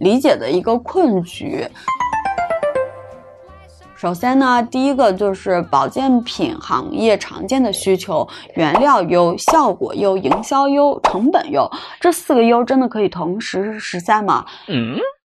[0.00, 1.66] 理解的一个困局。
[4.04, 11.66] 首先呢，第一个就是保健品行业常见的需求：原料优、效果优、营销优、成本优。
[11.98, 14.44] 这四个优真的可以同时实现吗？
[14.68, 14.94] 嗯，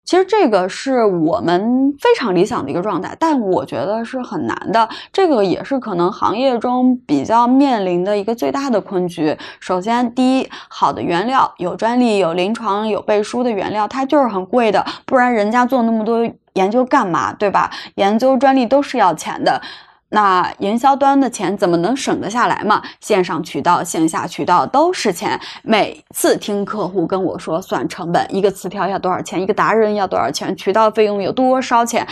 [0.07, 4.87] 其实这个是我们非常理想的一个状态，但我觉得是很难的。
[5.11, 9.37] 这个也是可能行业中比较面临的一个最大的困局。
[9.59, 17.69] 首先，第一，好的原料有专利、有临床、有背书的原料，它就是很贵的，不然人家做那么多研究干嘛，对吧？
[17.95, 19.61] 研究专利都是要钱的。
[20.09, 22.81] 那营销端的钱怎么能省得下来嘛？
[23.01, 25.39] 线上渠道、线下渠道都是钱。
[25.63, 32.07] 每次听客户跟我说算成本，一个词条要多少钱，一个达人要多少钱，渠道费用有多少钱，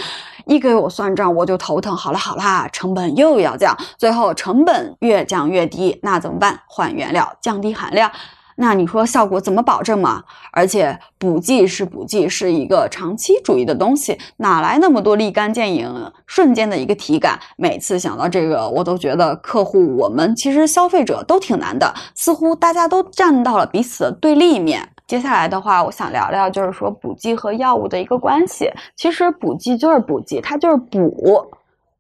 [0.46, 1.96] 一给我算账我就头疼。
[1.96, 6.60] 好了好啦，成本又要降，最后成本越降越低，那怎么办？
[6.68, 8.12] 换原料，降低含量。
[8.58, 10.24] 那你说效果怎么保证嘛？
[10.52, 17.38] 而且补剂是补剂，是一个长期主义的东西，哪来那么多立竿见影、瞬间的一个体感？
[17.58, 24.88] 每次想到这个，我都觉得客户我们其实消费者都挺难的，似乎大家都站到了彼此的对立面。
[25.06, 28.72] 接下来的话，我想聊聊就是说补剂和药物的一个关系。
[28.96, 31.46] 其实补剂就是补剂，它就是补，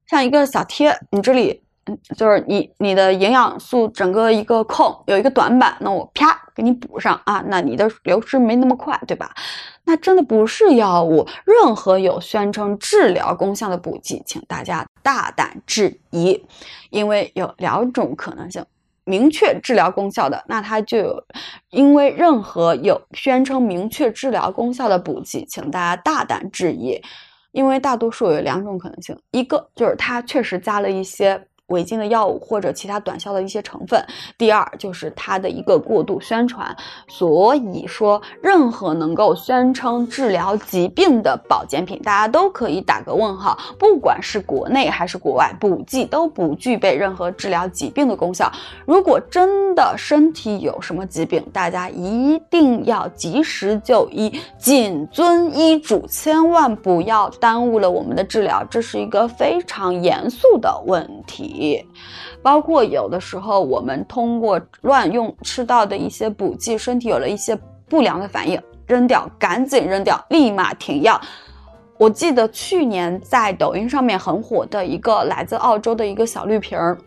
[0.07, 1.61] 像一个小贴，你这里，
[2.15, 9.33] 就是你你的营养素整个一个空有一个短板，那我啪给你补上啊，那你的流失没那么快，对吧？
[9.83, 16.43] 那真的不是药物，任何有宣称治疗功效的补剂，请大家大胆质疑，
[16.89, 18.65] 因为有两种可能性。
[19.07, 21.23] 明确治疗功效的，那它就有，
[21.69, 26.99] 因为任何有宣称明确治疗功效的补剂，请大家大胆质疑，
[27.51, 33.99] 因为大多数有两种可能性，一个就是它确实加了一些违禁的药物或者其他短效的一些成分，
[34.37, 36.75] 第二就是它的一个过度宣传。
[37.07, 43.57] 所以说，任何能够宣称治疗疾病的保健品，大家都可以打个问号。
[43.79, 48.51] 不管是国内还是国外，补剂都不具备任何治疗疾病的功效。
[48.85, 61.53] 如果真的身体有什么疾病，大家一定要及时就医，谨遵医嘱，千万不要耽误了我们的治疗，这是一个非常严肃的问题。
[62.41, 67.57] 包括有的时候我们通过乱用吃到的一些补剂，身体有了一些
[67.89, 71.19] 不良的反应，扔掉，赶紧扔掉，立马停药。
[71.97, 76.97] 我记得去年在抖音上面很火的一个来自澳洲的一个小绿瓶儿。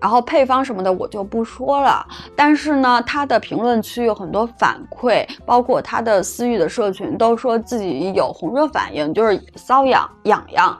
[0.00, 2.04] 然后配方什么的我就不说了，
[2.34, 10.76] 但是呢，他的评论区有很多反馈，包括他的私域的社群都说自己有红热反应，就是瘙痒、痒痒，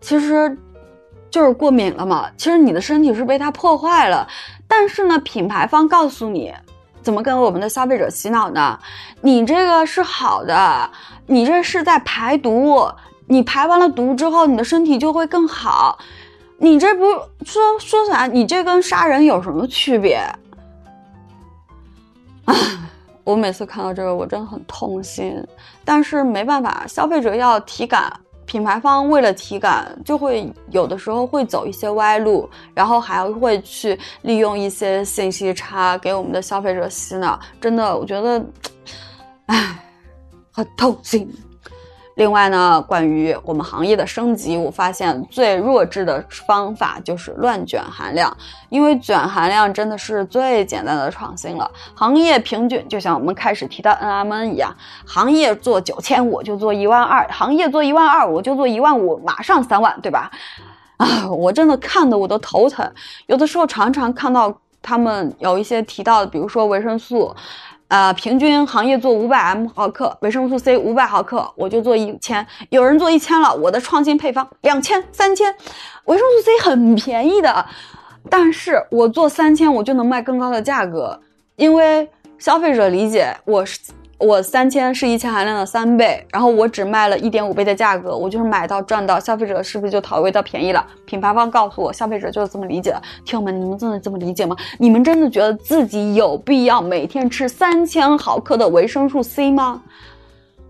[0.00, 0.56] 其实
[1.34, 2.30] 就是过敏了嘛。
[2.36, 4.24] 其实你的身体是被它破坏了，
[4.68, 6.54] 但是呢，品牌方告诉你
[7.02, 8.78] 怎么跟我们的消费者洗脑呢？
[9.20, 10.88] 你这个是好的，
[11.26, 12.88] 你这是在排毒，
[13.26, 15.98] 你排完了毒之后，你的身体就会更好。
[16.58, 17.02] 你这不
[17.44, 18.28] 说说啥？
[18.28, 20.14] 你这跟杀人有什么区别？
[22.44, 22.54] 啊！
[23.24, 25.44] 我每次看到这个，我真的很痛心。
[25.84, 28.12] 但是没办法，消费者要体感，
[28.46, 37.38] 品牌方为了体感，就会有的时候会走一些歪路，然后还会去利用一些信息差给我们的消费者洗脑。
[37.60, 38.44] 真的，我觉得，
[39.46, 39.78] 唉，
[40.50, 41.28] 很痛心。
[42.14, 48.36] 另外呢，关于我们行业的升级，我发现最弱智的方法就是乱卷含量，
[48.68, 51.68] 因为卷含量真的是最简单的创新了。
[51.92, 54.72] 行业平均就像我们开始提到 NMN 一样，
[55.04, 60.30] 行业做九千我就做一万二，行业做一万二我就做一万五，马上三万，对吧？
[60.98, 62.88] 啊，我真的看的我都头疼。
[63.26, 67.34] 有的时候常常看到他们有一些提到的，比如说维生素。
[67.88, 72.44] 呃，平均行业做五百 m 毫克维生素 C 五百毫克，我就做一千。
[72.70, 75.54] 有人做一千了，我的创新配方两千、三千，
[76.06, 77.64] 维生素 C 很便宜的，
[78.30, 81.20] 但是我做三千，我就能卖更高的价格，
[81.56, 82.08] 因为
[82.38, 83.78] 消费者理解我是。
[84.24, 90.82] 我三千是一千含量的三倍，然后我只卖了一点五倍的价格，我就是买到赚到，消费者是不是就讨味到便宜了？
[91.04, 93.02] 品牌方告诉我，消费者就是这么理解的。
[93.26, 94.56] 听友们，你们真的这么理解吗？
[94.78, 99.82] 你们真的觉得自己有必要每天吃三千毫克的维生素 C 吗？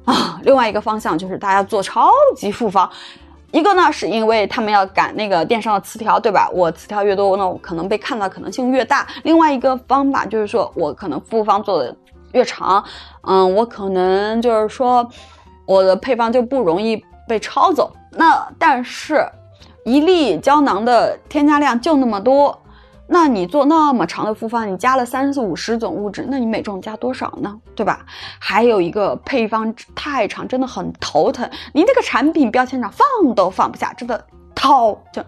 [0.04, 2.90] 啊，另外一个方向就是大家做超级复方，
[3.52, 6.50] 一个呢是因为他们要赶那个电商的词条，对吧？
[6.52, 9.06] 我词条越多，那我可能被看到可能性越大。
[9.22, 11.94] 另外一个方法就是说我可能复方做的。
[12.34, 12.84] 越长，
[13.22, 15.08] 嗯，我可能就是说，
[15.66, 17.92] 我的配方就不容易被抄走。
[18.10, 19.26] 那但是，
[19.84, 22.60] 一粒胶囊的添加量就那么多，
[23.06, 27.56] 那你做那么长的复方，你加了三四五十种物质，那你每种加多少呢？
[27.74, 28.04] 对吧？
[28.38, 31.48] 还有一个配方太长，真的很头疼。
[31.72, 34.24] 你那个产品标签上放都放不下，真的
[34.54, 35.22] 掏就。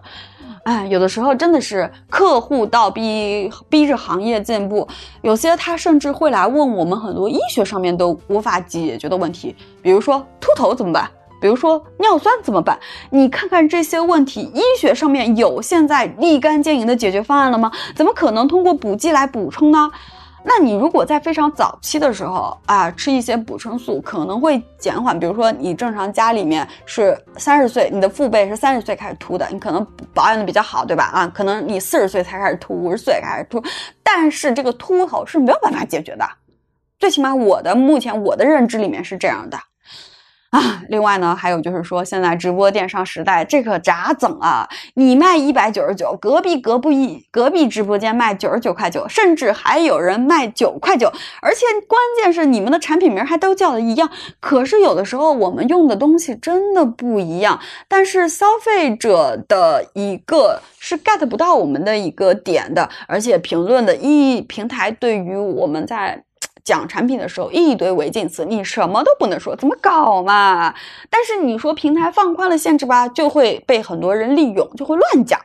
[0.63, 4.85] 哎，有的时候真的是客户倒逼逼着行业进步，
[5.21, 11.09] 有些他甚至会来问我们很多医学上面都无法解决的问题，比如说秃头怎么办？
[11.39, 12.77] 比如说尿酸怎么办？
[13.11, 17.71] 你看看这些问题，医学上面有现在立竿见影的解决方案了吗？
[17.95, 19.89] 怎么可能通过补剂来补充呢？
[20.49, 25.19] 那你如果在非常早期的时候啊，吃一些补充素，可能会减缓。
[25.19, 31.03] 比如说，你正常家里面是三十岁，你的父辈是三十岁开始秃的，你可能保养的比较好，对吧？
[31.13, 33.61] 啊，可能你四十岁才开始秃，五十岁开始秃，
[34.01, 36.25] 但是这个秃头是没有办法解决的。
[36.97, 39.59] 最起码我的目前我的认知里面是这样的。
[40.49, 44.67] 啊，另外呢，还有就是说，现在直播电商时代，这可咋整啊？
[44.93, 54.09] 你卖一百九十九，隔壁隔壁隔壁直播间卖九十九块九，甚至还有人卖九块九，而且关键是你们的产品名还都叫的一样。
[54.39, 66.23] 可是有的时候我们用的东西真的不一样，但是消费者的一个是 get 不到我们的一个点的，而且评论的一平台对于我们在。
[66.67, 70.75] 讲产品的时候一堆违禁词，你什么都不能说，怎么搞嘛？
[71.09, 75.39] 但是你说平台放宽了限制吧，就会被很多人利用，就会乱讲。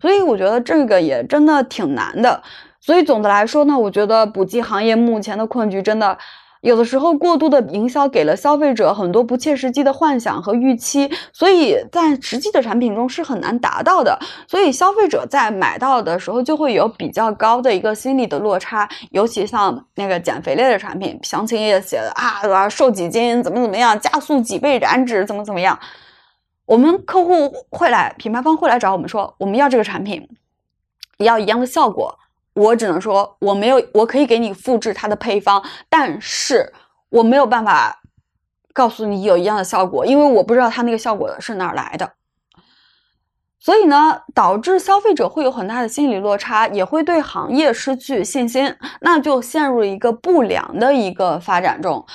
[0.00, 2.40] 所以我觉得这个也真的挺难的。
[2.80, 6.16] 所以总的来说呢，我觉得补剂行业目前的困局真的。
[6.60, 14.18] 有的时候，过度的营销给了消费者很多不切实际的幻想和预期，所以在实际的产品中是很难达到的。
[14.46, 18.88] 所以消费者在买到的时候就会有比较高的一个心理的落差。
[19.10, 25.78] 尤其像那个减肥类的产品，详情页写的啊，瘦几斤，怎么怎么样，加速几倍燃脂，怎么怎么样。
[26.66, 30.28] 我们客户会来，品牌方会来找我们说，我们要这个产品，
[31.18, 32.18] 要一样的效果。
[32.58, 36.72] 我只能说，我没有，我可以给你复制它的配方，但是
[37.08, 38.02] 我没有办法
[38.74, 42.12] 告诉你有一样的效果，因为我不知道它那个效果是哪儿来的。
[43.60, 52.06] 所以呢，导致消费者会有很大的心理落差，也会对行业失去信心，那就陷入一个不良的一个发展中。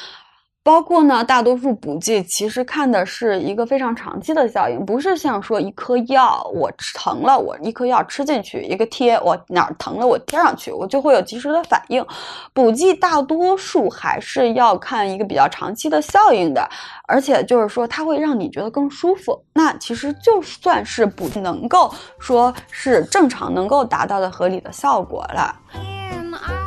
[0.64, 12.06] 包括呢，大多数补剂其实看的是一个非常长期的效应，不是像说一颗药我疼了，我一颗药吃进去，一个贴我哪儿疼了我贴上去，我就会有及时的反应。
[12.54, 16.66] 补剂大多数还是要看一个比较长期的效应的，
[17.10, 19.38] 而且就是说它会让你觉得更舒服。
[19.54, 26.63] 那其实就算是补能够说是正常能够达到的合理的效果了。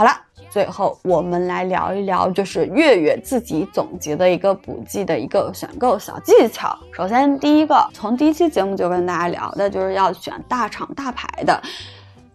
[0.00, 0.16] 好了，
[0.48, 6.74] 最后我们来聊一聊，就是月月自己总结的一个补剂的一个选购小技巧。
[6.90, 11.62] 首先，第一个，从第一期节目就跟大家聊的，就是要选大厂大牌的。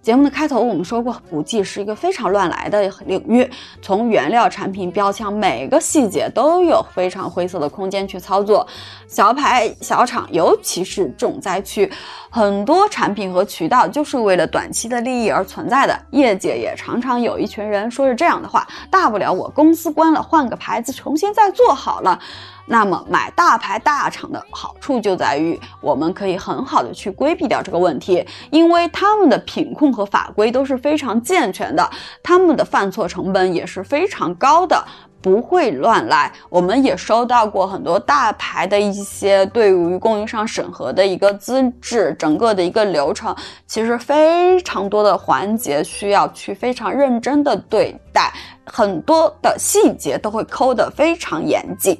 [0.06, 3.50] 节目的开头我们说过，补剂是一个非常乱来的领域，
[3.82, 8.68] 从原料、产品、标签每个细节都有非常灰色的空间去操作。
[9.08, 11.92] 小牌小厂，尤其是重灾区，
[12.30, 16.00] 很多产品和渠道就是为了短期的利益而存在的。
[16.12, 22.20] 业界也常常有一群人说着这样的话：大不了我公司关了，换个牌子重新再做好了。
[22.68, 31.90] 那么买大牌大厂的好处就在于，我们可以很好的去规避掉这个问题，因为他们的品控和法规都是非常健全的，
[32.24, 34.84] 他们的犯错成本也是非常高的，
[35.22, 36.32] 不会乱来。
[36.50, 43.36] 我们也收到过很多大牌的一些对于供应商审核的一个资质，整个的一个流程，
[43.68, 48.34] 其实非常多的环节需要去非常认真的对待，
[48.66, 52.00] 很多的细节都会抠得非常严谨。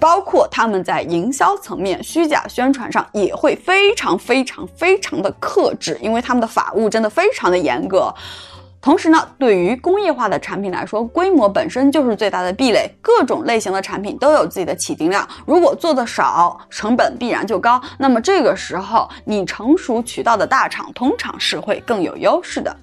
[0.00, 8.12] 包括他们在营销层面、虚假宣传上也会非常非常非常的克制，因为他们的法务真的非常的严格。
[8.80, 12.88] 同时呢，对于工业化的产品来说，规模本身就是最大的壁垒。
[13.02, 17.82] 各种类型的产品都有自己的起订量，如果做的少，成本必然就高。
[17.98, 22.74] 那么这个时候，你成熟渠道的大厂通常是会更有优势的。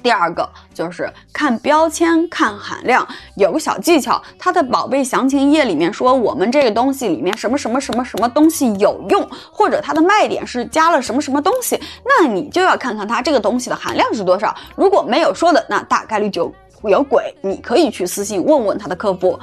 [0.00, 14.54] 第二个就是看标签、看含量，有个小技巧，它的宝贝详情页里面说我们这个东西里面什么什么什么什么东西有用，或者它的卖点是加了什么什么东西，那你就要看看它这个东西的含量是多少。
[14.76, 16.52] 如果没有说的，那大概率就
[16.84, 17.34] 有鬼。
[17.42, 19.38] 你可以去私信问问他的客服。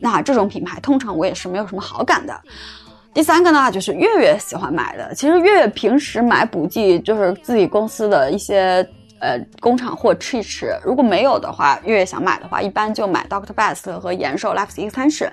[0.00, 2.40] 那这种品牌通常我也是没有什么好感的。
[3.12, 5.14] 第三个呢，就是月月喜欢买的。
[5.14, 8.88] 其实月月平时买补剂就是自己公司的一些。
[9.20, 15.28] 呃，工厂货吃一吃，如果没有的话，月月想买的话，一般就买 Doctor Best 和延寿 Life Extension。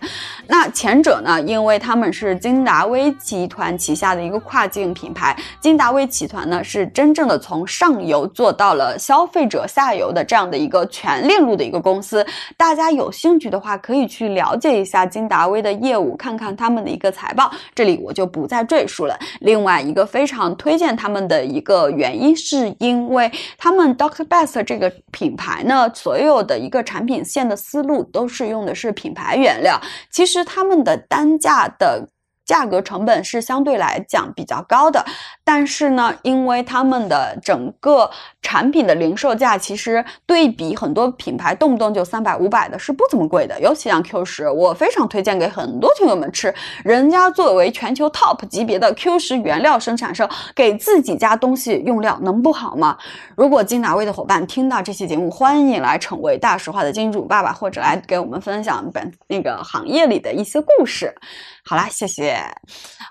[0.45, 12.25] 那前者呢，因为他们是金达威集团旗下的一个跨境品牌，金达威集团呢是真正的从上游做到了消费者下游的这样的一个全链路的一个公司。
[12.57, 19.17] 大家有兴趣的话，可以去了解一下金达威的业务，看看他们的一个财报，这里我就不再赘述了。
[19.39, 23.76] 另外一个非常推荐他们的一个原因，是因为他们。
[23.78, 32.09] 他们 Doctor Best 这个品牌呢，所有的一个产品线的思路都是用的是品牌原料，其实他们的单价的。
[32.47, 35.05] 价格成本是相对来讲比较高的，
[35.47, 43.57] 但是呢，因为他们的整个产品的零售价其实对比很多品牌动不动就三百五百的，是不怎么贵的。
[43.61, 46.53] 尤其像 Q 十，我非常推荐给很多听友们吃。
[46.83, 52.97] 人家作为全球 top 级别的 Q 十原料生产商，给自己家东西用料能不好吗？
[53.37, 61.15] 如果金达威的伙伴听到这期节目，欢迎来成为大实话的金主爸爸，或者来给我们分享本那个行业里的一些故事。
[61.63, 62.37] 好啦，谢谢。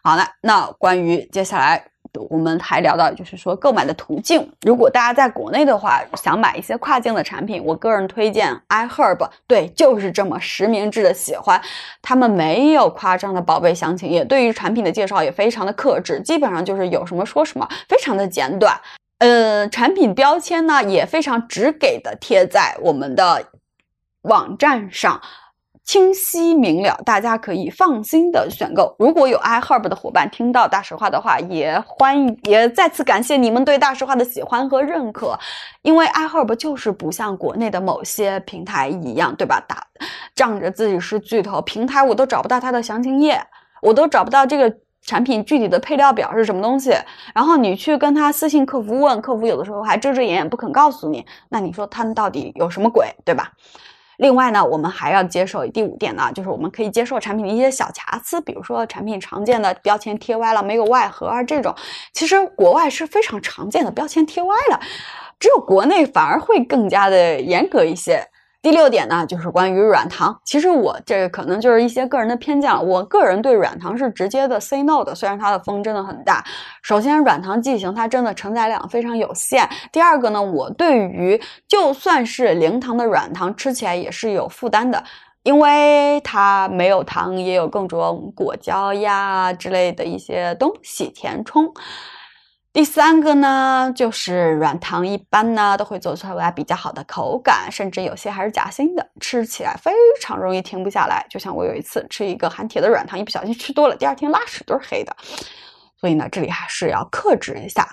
[0.05, 1.83] 好了，那关于接下来
[2.31, 4.51] 我们还聊到，就是说购买的途径。
[4.63, 9.29] 如果大家在国内的话，想买一些跨境的产品，我个人推荐 iHerb。
[9.47, 11.61] 对，就是这么实名制的喜欢。
[12.03, 18.79] 他们没有夸张的宝贝详情页，对于产品的介绍也非常的克制，基本上就是有什么说什么，非常的简短。
[19.19, 23.47] 呃，产品标签呢也非常直给的贴在我们的
[24.23, 25.21] 网站上。
[25.87, 28.95] 清晰明了，大家可以放心的选购。
[28.99, 35.39] 如果有 iHerb 的伙伴听到大实话的话，也欢迎，也再次感谢你们对大实话的喜欢和认可。
[35.83, 39.65] 因为 iHerb 就是不像国内的某些平台一样，对吧？
[39.69, 39.87] 打
[40.35, 43.41] 仗着自己是巨头，平台我都找不到它的详情页，
[43.81, 46.93] 我都找不到这个产品具体的配料表是什么东西。
[47.33, 51.25] 然后你去跟他私信客服问，客服有的时候还遮遮掩掩不肯告诉你。
[51.49, 53.53] 那你说他们到底有什么鬼，对吧？
[54.19, 61.75] 另外呢，我们还要接受第五点呢，就是我们可以接受产品的一些小瑕疵，比如说产品常见的标签贴歪了，没有外盒啊这种，
[62.13, 64.81] 其实国外是非常常见的，标签贴歪了，
[65.39, 68.27] 只有国内反而会更加的严格一些。
[68.63, 70.37] 第六点呢，就是关于软糖。
[70.45, 72.81] 其实我这个可能就是一些个人的偏见了。
[72.81, 76.45] 我个人对软糖是直接的 say no 的，虽然它的风真的很大。
[76.83, 79.69] 首先，软糖剂型它真的承载量非常有限。
[79.93, 85.05] 第二个呢，我对于就算是零糖的软糖，吃起来也是有负担的，
[85.45, 91.73] 因为它没有糖，也有各种果胶呀之类的一些东西填充。
[92.77, 99.91] 第三个呢，就是软糖一般呢都会做出来比较好的口感，甚至有些还是夹心的，吃起来非
[100.21, 101.27] 常容易停不下来。
[101.31, 105.17] 就像我有一次吃一个含铁的软糖，一不小心吃多了，第二天拉屎都是黑的。
[105.99, 107.89] 所以呢，这里还是要克制一下。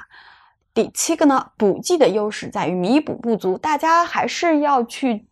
[0.73, 5.26] 第七个呢，补剂的优势在于弥补不足，大家还是要去。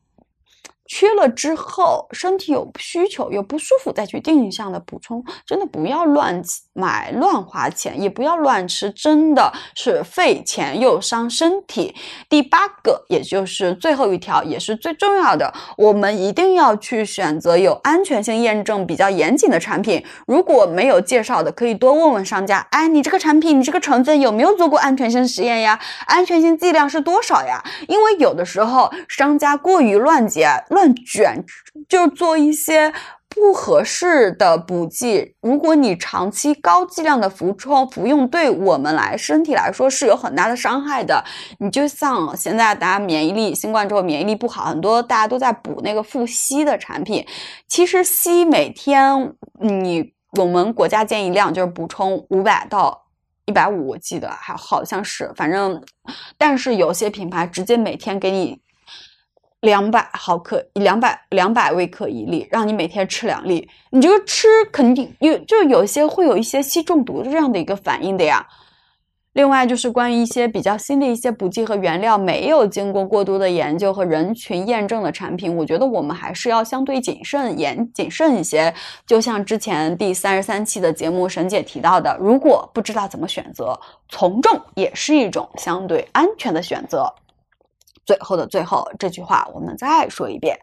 [0.93, 11.95] 缺了之后，身体有需求有不舒服，再去定向的补充，真的不要乱买乱花钱，也不要乱吃，真的是费钱又伤身体。
[12.27, 20.03] 第八个，也就是最后一条，也是最重要的，我们一定要去选择有安全性验证比较严谨的产品。
[20.27, 25.79] 如果没有介绍的，可以多问问商家，哎，你这个产品，你这个成分有没有做过安全性实验呀？
[26.07, 27.63] 安全性剂量是多少呀？
[27.87, 30.81] 因为有的时候商家过于乱结乱。
[30.81, 31.45] 乱卷
[31.87, 32.91] 就做一些
[33.33, 35.33] 不合适的补剂。
[35.41, 41.23] 如果你长期高剂量的服充服用，对我们来身体来说是有很大的伤害的。
[41.57, 47.25] 你就像现在大家免疫力，新冠之后免疫力不好，很多大家都在补那个复硒的产品。
[47.67, 53.01] 其实硒每天你我们国家建议量就是补充五百到
[53.45, 55.81] 一百五，我记得还好像是，反正
[56.37, 58.59] 但是有些品牌直接每天给你。
[59.61, 63.69] 两百毫克，两百两百微克一粒，让你每天吃两粒。
[63.91, 68.45] 你这个吃肯定有，就有些会有一些硒中毒这样的一个反应的呀。
[69.33, 78.73] 另外就是关于一些比较新的一些补剂和原料没有经过过多的研究和人群验证的产品，我觉得我们还是要相对谨慎严谨慎一些。
[79.07, 83.79] 就像之前第三十三期的节目沈姐提到的，如果不知道怎么选择，
[84.09, 87.13] 从众也是一种相对安全的选择。
[88.11, 90.59] 最后的最后，这句话我们再说一遍：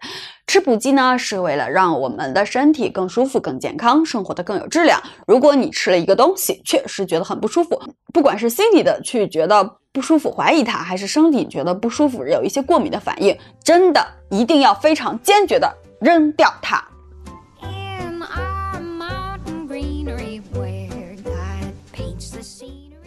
[0.46, 5.00] 吃补剂呢，是为了让我们的身体更舒服、更健康，生活的更有质量。
[5.26, 7.80] 如果你吃了一个东西，确实觉得很不舒服，
[8.12, 9.64] 不管是心理的去觉得
[9.94, 13.34] 不舒服、怀疑它，还是身体觉得不舒服、有一些过敏的反应，
[13.64, 16.86] 真的一定要非常坚决的扔掉它。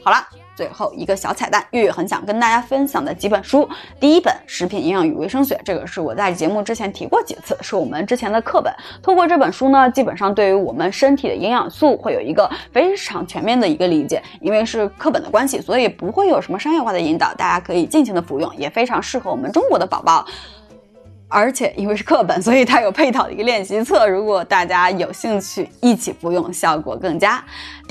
[0.03, 0.40] 好了。
[0.61, 3.67] 最后一个小彩蛋，月月很想跟大家分享的几本书。
[3.99, 8.71] 第一本《食品营养与卫生学》，这个是我在节目之前提过几次，是我们之前的课本。
[9.01, 14.21] 通过这本书呢，基本上对于我们身体的营养素会有一个非常全面的一个理解。
[14.39, 20.23] 因为是课本的关系，所以不会有什么商业化的引导，大家可以尽情的服用，也非常适合我们中国的宝宝。
[21.33, 24.05] 而且因为是课本，所以它有配套的一个练习册。
[24.05, 27.41] 如果大家有兴趣一起服用，效果更佳。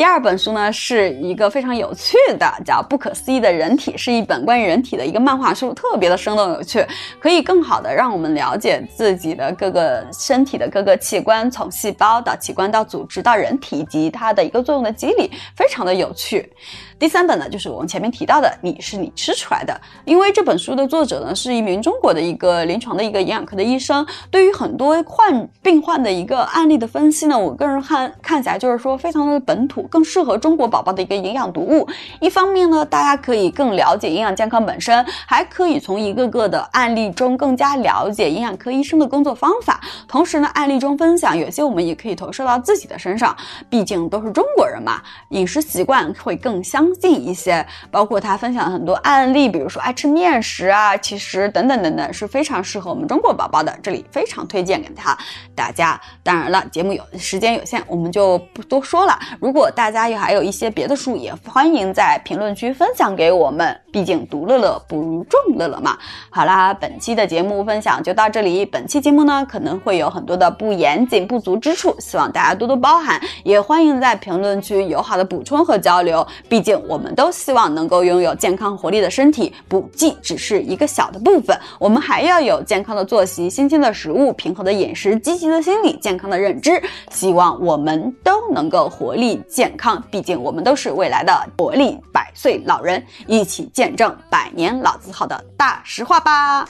[0.00, 6.82] 第二本书呢，是一个非常有趣的，叫《不可思议的人体》，是一本关于人体的一个漫画书，特别的生动有趣，
[7.18, 16.50] 可以更好的让我们了解自己的各个身体的各个器官，从细胞到器官到组织到人体以及它的一个作用的机理，非常的有趣。
[16.98, 19.74] 第三本呢，就是我们前面提到的《你是你吃出来的》，
[20.06, 31.86] 因为这本书的作者呢是一名中国的一个临床的一个营养科的医生，对于很多患病患的一个案例的分析呢，我个人看看起来就是说非常的本土，更适合中国宝宝的一个营养读物。
[32.20, 39.80] 一方面呢，大家可以更了解营养健康本身，还可以从一个个的案例中更加了解营养科医生的工作方法。
[40.06, 43.36] 同时呢，案例中分享有些我们也可以投射到自己的身上，
[43.68, 46.88] 毕竟都是中国人嘛，饮食习惯会更相。
[47.00, 55.16] 近一些，包括他分享了很多案例，比如说爱吃面食啊，其实等等等等是非常适合我们中国宝宝的，这里非常推荐给他
[55.54, 55.98] 大家。
[56.22, 59.18] 当然了，节目有时间有限，我们就不多说了。
[59.40, 65.96] 如果大家也还有一些别的书，也欢迎在评论区分享给我们，毕竟独乐乐不如众乐乐嘛。
[66.28, 68.66] 好啦，本期的节目分享就到这里。
[68.66, 76.80] 本期节目呢可能会有很多的不严谨不足之处，希望大家多多包涵，也欢迎在评论区友好的补充和交流，毕竟。
[76.88, 86.82] 我们都希望能够拥有健康活力的身体，补剂只是一个小的部分，我们还要有健康的作息、新鲜的食物、平和的饮食、积极的心理、健康的认知。
[87.10, 96.66] 希望我们都能够活力健康，毕竟我们都是未来的活力百岁老人，一起见证百年老字号的大实话吧。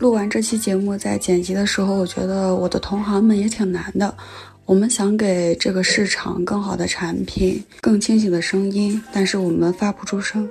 [0.00, 4.12] 录完这期节目，在剪辑的时候，我觉得我的同行们也挺难的。
[4.64, 10.50] 我们想给这个市场更好的产品，更清醒的声音，但是我们发不出声。